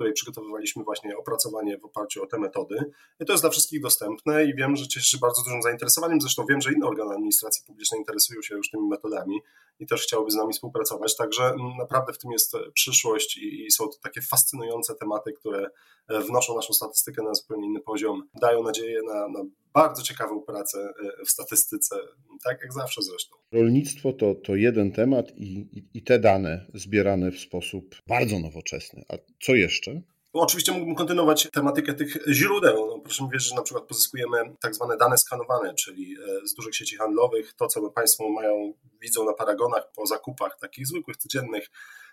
której 0.09 0.13
przygotowywaliśmy 0.13 0.83
właśnie 0.83 1.17
opracowanie 1.17 1.77
w 1.77 1.85
oparciu 1.85 2.23
o 2.23 2.27
te 2.27 2.39
metody. 2.39 2.91
I 3.19 3.25
to 3.25 3.33
jest 3.33 3.43
dla 3.43 3.49
wszystkich 3.49 3.81
dostępne 3.81 4.45
i 4.45 4.55
wiem, 4.55 4.75
że 4.75 4.87
cieszy 4.87 5.09
się 5.09 5.17
bardzo 5.17 5.43
dużym 5.43 5.61
zainteresowaniem. 5.61 6.21
Zresztą 6.21 6.45
wiem, 6.49 6.61
że 6.61 6.73
inne 6.73 6.87
organy 6.87 7.13
administracji 7.13 7.63
publicznej 7.67 7.99
interesują 7.99 8.41
się 8.41 8.55
już 8.55 8.69
tymi 8.69 8.87
metodami 8.87 9.41
i 9.79 9.87
też 9.87 10.03
chciałyby 10.03 10.31
z 10.31 10.35
nami 10.35 10.53
współpracować. 10.53 11.15
Także 11.15 11.43
mm, 11.43 11.77
naprawdę 11.77 12.13
w 12.13 12.17
tym 12.17 12.31
jest 12.31 12.53
przyszłość 12.73 13.37
i 13.37 13.71
są 13.71 13.87
to 13.87 13.97
takie 14.03 14.21
fascynujące 14.21 14.95
tematy, 14.95 15.33
które 15.33 15.69
wnoszą 16.09 16.55
naszą 16.55 16.73
statystykę 16.73 17.23
na 17.23 17.33
zupełnie 17.33 17.67
inny 17.67 17.79
poziom, 17.79 18.23
dają 18.41 18.63
nadzieję 18.63 19.01
na, 19.03 19.27
na 19.27 19.39
bardzo 19.73 20.03
ciekawą 20.03 20.41
pracę 20.41 20.77
e, 20.79 21.25
w 21.25 21.29
statystyce, 21.29 21.95
tak 22.43 22.61
jak 22.61 22.73
zawsze 22.73 23.01
zresztą. 23.01 23.35
Rolnictwo 23.51 24.13
to, 24.13 24.35
to 24.35 24.55
jeden 24.55 24.91
temat 24.91 25.31
i, 25.37 25.69
i, 25.77 25.89
i 25.93 26.03
te 26.03 26.19
dane 26.19 26.65
zbierane 26.73 27.31
w 27.31 27.39
sposób 27.39 27.95
bardzo 28.07 28.39
nowoczesny. 28.39 29.03
A 29.09 29.13
co 29.41 29.55
jeszcze? 29.55 30.01
Oczywiście 30.33 30.71
mógłbym 30.71 30.95
kontynuować 30.95 31.47
tematykę 31.53 31.93
tych 31.93 32.17
źródeł. 32.31 32.87
No, 32.87 32.99
proszę 32.99 33.23
mi 33.23 33.29
wierzyć, 33.29 33.49
że 33.49 33.55
na 33.55 33.61
przykład 33.61 33.87
pozyskujemy 33.87 34.37
tak 34.61 34.75
zwane 34.75 34.97
dane 34.97 35.17
skanowane, 35.17 35.73
czyli 35.73 36.15
e, 36.43 36.47
z 36.47 36.53
dużych 36.53 36.75
sieci 36.75 36.95
handlowych, 36.95 37.53
to 37.53 37.67
co 37.67 37.89
Państwo 37.89 38.29
mają, 38.29 38.73
widzą 39.01 39.25
na 39.25 39.33
paragonach 39.33 39.91
po 39.95 40.05
zakupach 40.05 40.57
takich 40.61 40.87
zwykłych, 40.87 41.17
codziennych, 41.17 41.69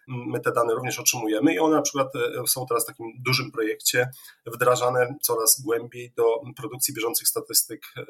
my 0.06 0.40
te 0.40 0.52
dane 0.52 0.74
również 0.74 0.98
otrzymujemy 0.98 1.54
i 1.54 1.58
one 1.58 1.76
na 1.76 1.82
przykład 1.82 2.08
e, 2.16 2.46
są 2.46 2.66
teraz 2.68 2.84
w 2.84 2.86
takim 2.86 3.12
dużym 3.18 3.52
projekcie 3.52 4.10
wdrażane 4.46 5.14
coraz 5.22 5.60
głębiej 5.60 6.12
do 6.16 6.24
produkcji 6.56 6.94
bieżących 6.94 7.28
statystyk 7.28 7.82
e, 7.96 8.04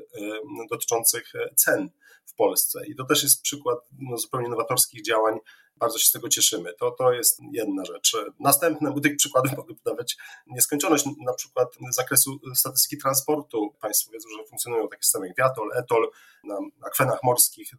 dotyczących 0.71 1.33
cen 1.57 1.91
w 2.27 2.35
Polsce. 2.35 2.87
I 2.87 2.97
to 2.97 3.05
też 3.05 3.23
jest 3.23 3.43
przykład 3.43 3.79
no, 3.99 4.17
zupełnie 4.17 4.49
nowatorskich 4.49 5.05
działań 5.05 5.39
bardzo 5.77 5.99
się 5.99 6.07
z 6.07 6.13
tego 6.13 6.29
cieszymy. 6.29 6.75
To, 6.75 6.91
to 6.91 7.13
jest 7.13 7.41
jedna 7.53 7.85
rzecz. 7.85 8.17
Następne, 8.41 8.93
bo 8.93 9.01
tych 9.01 9.17
przykładów 9.17 9.57
mogę 9.57 9.75
podawać 9.75 10.17
nieskończoność, 10.47 11.05
na 11.27 11.33
przykład 11.33 11.69
z 11.93 11.95
zakresu 11.95 12.41
statystyki 12.55 13.03
transportu. 13.03 13.75
Państwo 13.81 14.13
wiedzą, 14.13 14.29
że 14.39 14.49
funkcjonują 14.49 14.89
takie 14.89 15.03
systemy 15.03 15.27
jak 15.27 15.37
Viatol, 15.37 15.69
Etol, 15.75 16.11
na 16.45 16.59
akwenach 16.87 17.19
morskich 17.23 17.71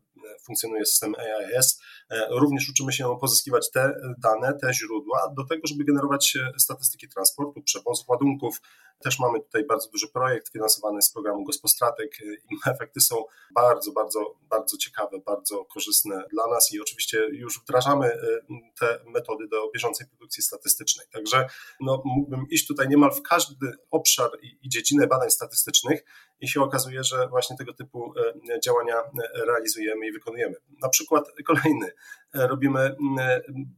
funkcjonuje 0.46 0.86
system 0.86 1.14
AIS. 1.16 1.80
Również 2.30 2.70
uczymy 2.70 2.94
się 2.94 3.18
pozyskiwać 3.22 3.72
te 3.72 3.94
dane, 4.18 4.54
te 4.62 4.74
źródła 4.74 5.34
do 5.38 5.46
tego, 5.46 5.62
żeby 5.68 5.84
generować 5.86 6.38
statystyki 6.60 7.08
transportu, 7.10 7.62
przewozów 7.62 8.10
ładunków. 8.10 8.62
Też 9.04 9.20
mamy 9.20 9.40
tutaj 9.40 9.66
bardzo 9.66 9.90
duży 9.90 10.08
projekt 10.08 10.52
finansowany 10.52 11.02
z 11.02 11.12
programu 11.12 11.44
Gospodratek 11.44 12.12
i 12.52 12.58
efekty 12.74 13.02
są 13.02 13.16
bardzo, 13.56 13.92
bardzo, 13.92 14.36
bardzo 14.50 14.78
ciekawe, 14.78 15.20
bardzo 15.26 15.66
korzystne 15.66 16.24
dla 16.32 16.48
nas 16.48 16.74
i 16.74 16.82
oczywiście 16.82 17.28
już 17.32 17.60
wdrażamy 17.60 18.08
y, 18.14 18.40
te 18.80 19.00
metody 19.06 19.48
do 19.48 19.72
bieżącej 19.74 20.08
produkcji 20.08 20.44
statystycznej. 20.44 21.08
Także 21.12 21.46
no, 21.80 22.02
mógłbym 22.06 22.46
iść 22.50 22.68
tutaj 22.68 22.90
niemal 22.90 23.12
w 23.12 23.22
każdy 23.22 23.72
obszar 23.92 24.30
i, 24.42 24.58
i 24.62 24.70
dziedzinę 24.70 25.08
badań 25.08 25.32
statystycznych 25.32 26.04
i 26.40 26.48
się 26.48 26.62
okazuje, 26.62 27.04
że 27.04 27.28
właśnie 27.28 27.58
tego 27.58 27.74
typu 27.74 28.14
y, 28.56 28.60
działania 28.60 29.00
y, 29.00 29.46
realizujemy 29.46 30.08
i 30.08 30.12
wykonujemy. 30.12 30.56
Na 30.82 30.90
przykład 30.90 31.26
kolejny, 31.46 31.92
robimy 32.34 32.96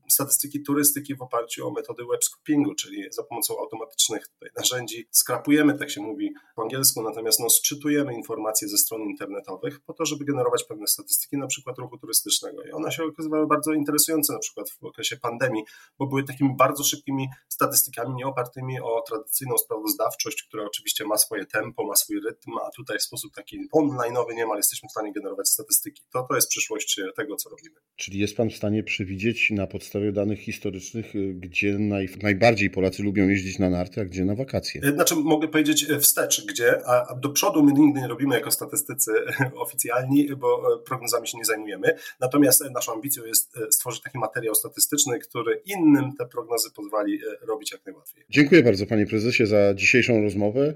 statystyki 0.10 0.64
turystyki 0.64 1.16
w 1.16 1.22
oparciu 1.22 1.68
o 1.68 1.72
metody 1.72 2.04
web 2.12 2.24
scopingu, 2.24 2.76
czyli 2.76 3.04
za 3.12 3.24
pomocą 3.24 3.60
automatycznych 3.60 4.26
narzędzi 4.58 5.08
skrapujemy, 5.12 5.78
tak 5.78 5.90
się 5.90 6.02
mówi 6.02 6.34
po 6.56 6.62
angielsku, 6.62 7.04
natomiast 7.04 7.40
no, 7.40 7.50
sczytujemy 7.50 8.14
informacje 8.14 8.68
ze 8.68 8.78
stron 8.78 9.02
internetowych 9.02 9.80
po 9.80 9.94
to, 9.94 10.06
żeby 10.06 10.26
generować 10.26 10.64
pewne 10.64 10.88
statystyki, 10.88 11.38
na 11.38 11.48
przykład 11.48 11.78
ruchu 11.78 11.98
turystycznego. 11.98 12.64
I 12.64 12.72
one 12.72 12.92
się 12.92 13.04
okazywały 13.04 13.48
bardzo 13.48 13.74
interesujące, 13.74 14.34
na 14.34 14.40
przykład 14.40 14.70
w 14.70 14.84
okresie 14.84 15.18
pandemii, 15.18 15.64
bo 16.00 16.08
były 16.08 16.24
takimi 16.24 16.56
bardzo 16.58 16.84
szybkimi 16.84 17.28
statystykami, 17.50 18.16
nie 18.16 18.28
opartymi 18.28 18.80
o 18.80 19.02
tradycyjną 19.08 19.58
sprawozdawczość, 19.58 20.44
która 20.44 20.64
oczywiście 20.66 21.06
ma 21.06 21.18
swoje 21.18 21.46
tempo, 21.46 21.88
ma 21.88 21.96
swój 21.96 22.20
rytm, 22.20 22.52
a 22.68 22.70
tutaj 22.76 22.98
w 22.98 23.04
sposób 23.04 23.34
taki 23.34 23.70
online'owy 23.76 24.36
niemal 24.36 24.58
jesteśmy 24.58 24.90
w 24.90 24.92
stanie 24.92 25.14
generować 25.14 25.50
statystyki. 25.50 26.02
To, 26.14 26.26
to 26.30 26.36
jest 26.36 26.50
przyszłość 26.50 27.02
tego, 27.16 27.36
co 27.36 27.50
robimy. 27.50 27.76
Czyli 27.96 28.20
jest 28.20 28.39
Pan 28.40 28.50
w 28.50 28.56
stanie 28.56 28.84
przewidzieć 28.84 29.52
na 29.52 29.68
podstawie 29.68 30.12
danych 30.12 30.40
historycznych, 30.40 31.16
y, 31.16 31.34
gdzie 31.34 31.80
naj, 31.80 32.10
najbardziej 32.22 32.70
Polacy 32.70 33.04
lubią 33.04 33.28
jeździć 33.28 33.60
na 33.60 33.70
narty, 33.70 34.02
a 34.02 34.06
gdzie 34.06 34.26
na 34.26 34.36
wakacje? 34.36 34.82
Znaczy, 34.94 35.16
mogę 35.16 35.48
powiedzieć 35.48 35.86
wstecz, 36.00 36.46
gdzie, 36.46 36.88
a 36.88 37.16
do 37.16 37.30
przodu 37.30 37.64
my 37.64 37.74
nigdy 37.74 38.02
nie 38.02 38.08
robimy 38.08 38.36
jako 38.36 38.52
statystycy 38.52 39.12
oficjalni, 39.66 40.36
bo 40.36 40.80
prognozami 40.86 41.28
się 41.28 41.38
nie 41.38 41.46
zajmujemy. 41.46 41.96
Natomiast 42.20 42.64
naszą 42.74 42.94
ambicją 42.94 43.26
jest 43.26 43.58
stworzyć 43.70 44.02
taki 44.02 44.18
materiał 44.18 44.56
statystyczny, 44.56 45.20
który 45.20 45.62
innym 45.66 46.16
te 46.20 46.26
prognozy 46.26 46.72
pozwoli 46.72 47.20
robić 47.42 47.72
jak 47.72 47.86
najłatwiej. 47.86 48.26
Dziękuję 48.30 48.64
bardzo, 48.64 48.86
panie 48.86 49.06
prezesie, 49.06 49.46
za 49.46 49.74
dzisiejszą 49.74 50.22
rozmowę. 50.22 50.74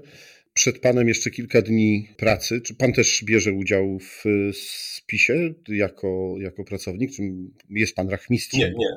Przed 0.54 0.78
panem 0.80 1.08
jeszcze 1.08 1.30
kilka 1.30 1.62
dni 1.62 2.08
pracy. 2.16 2.60
Czy 2.60 2.74
pan 2.74 2.92
też 2.92 3.24
bierze 3.24 3.52
udział 3.52 3.98
w 3.98 4.24
spisie 4.52 5.54
jako, 5.68 6.34
jako 6.38 6.64
pracownik? 6.64 7.12
Czy 7.16 7.22
jest 7.70 7.94
pan 7.94 8.08
rachmistrzem? 8.08 8.60
Nie, 8.60 8.68
nie. 8.68 8.88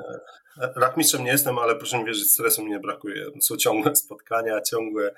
Rachmistrzem 0.76 1.24
nie 1.24 1.32
jestem, 1.32 1.60
ale 1.60 1.76
proszę 1.76 2.00
mi 2.00 2.06
wierzyć, 2.06 2.32
stresu 2.32 2.64
mi 2.64 2.70
nie 2.70 2.80
brakuje. 2.80 3.26
Są 3.42 3.58
ciągłe 3.58 3.96
spotkania, 4.06 4.62
ciągłe 4.62 5.12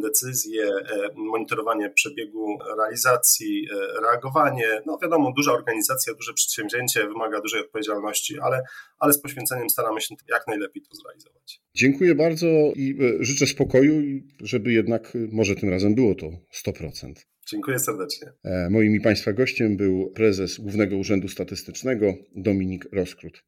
decyzje, 0.00 0.64
e, 0.64 1.08
monitorowanie 1.14 1.90
przebiegu 1.90 2.58
realizacji, 2.78 3.66
e, 3.72 4.00
reagowanie. 4.00 4.82
No 4.86 4.98
wiadomo, 5.02 5.32
duża 5.36 5.52
organizacja, 5.52 6.14
duże 6.14 6.32
przedsięwzięcie 6.32 7.06
wymaga 7.06 7.40
dużej 7.40 7.60
odpowiedzialności, 7.60 8.40
ale, 8.40 8.62
ale 8.98 9.12
z 9.12 9.20
poświęceniem 9.20 9.70
staramy 9.70 10.00
się 10.00 10.14
jak 10.28 10.46
najlepiej 10.46 10.82
to 10.82 10.96
zrealizować. 10.96 11.60
Dziękuję 11.74 12.14
bardzo 12.14 12.46
i 12.76 12.98
e, 13.20 13.24
życzę 13.24 13.46
spokoju, 13.46 14.02
żeby 14.40 14.72
jednak 14.72 15.12
może 15.32 15.54
tym 15.54 15.70
razem 15.70 15.94
było 15.94 16.14
to 16.14 16.26
100%. 16.66 17.12
Dziękuję 17.46 17.78
serdecznie. 17.78 18.32
Moim 18.70 18.94
i 18.94 19.00
Państwa 19.00 19.32
gościem 19.32 19.76
był 19.76 20.10
prezes 20.10 20.60
Głównego 20.60 20.96
Urzędu 20.96 21.28
Statystycznego 21.28 22.14
Dominik 22.34 22.88
Roskrót 22.92 23.44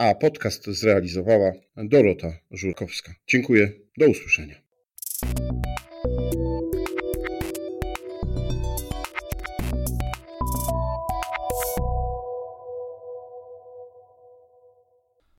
a 0.00 0.14
podcast 0.14 0.66
zrealizowała 0.66 1.52
Dorota 1.76 2.32
Żurkowska. 2.50 3.14
Dziękuję, 3.26 3.72
do 3.98 4.08
usłyszenia. 4.08 4.69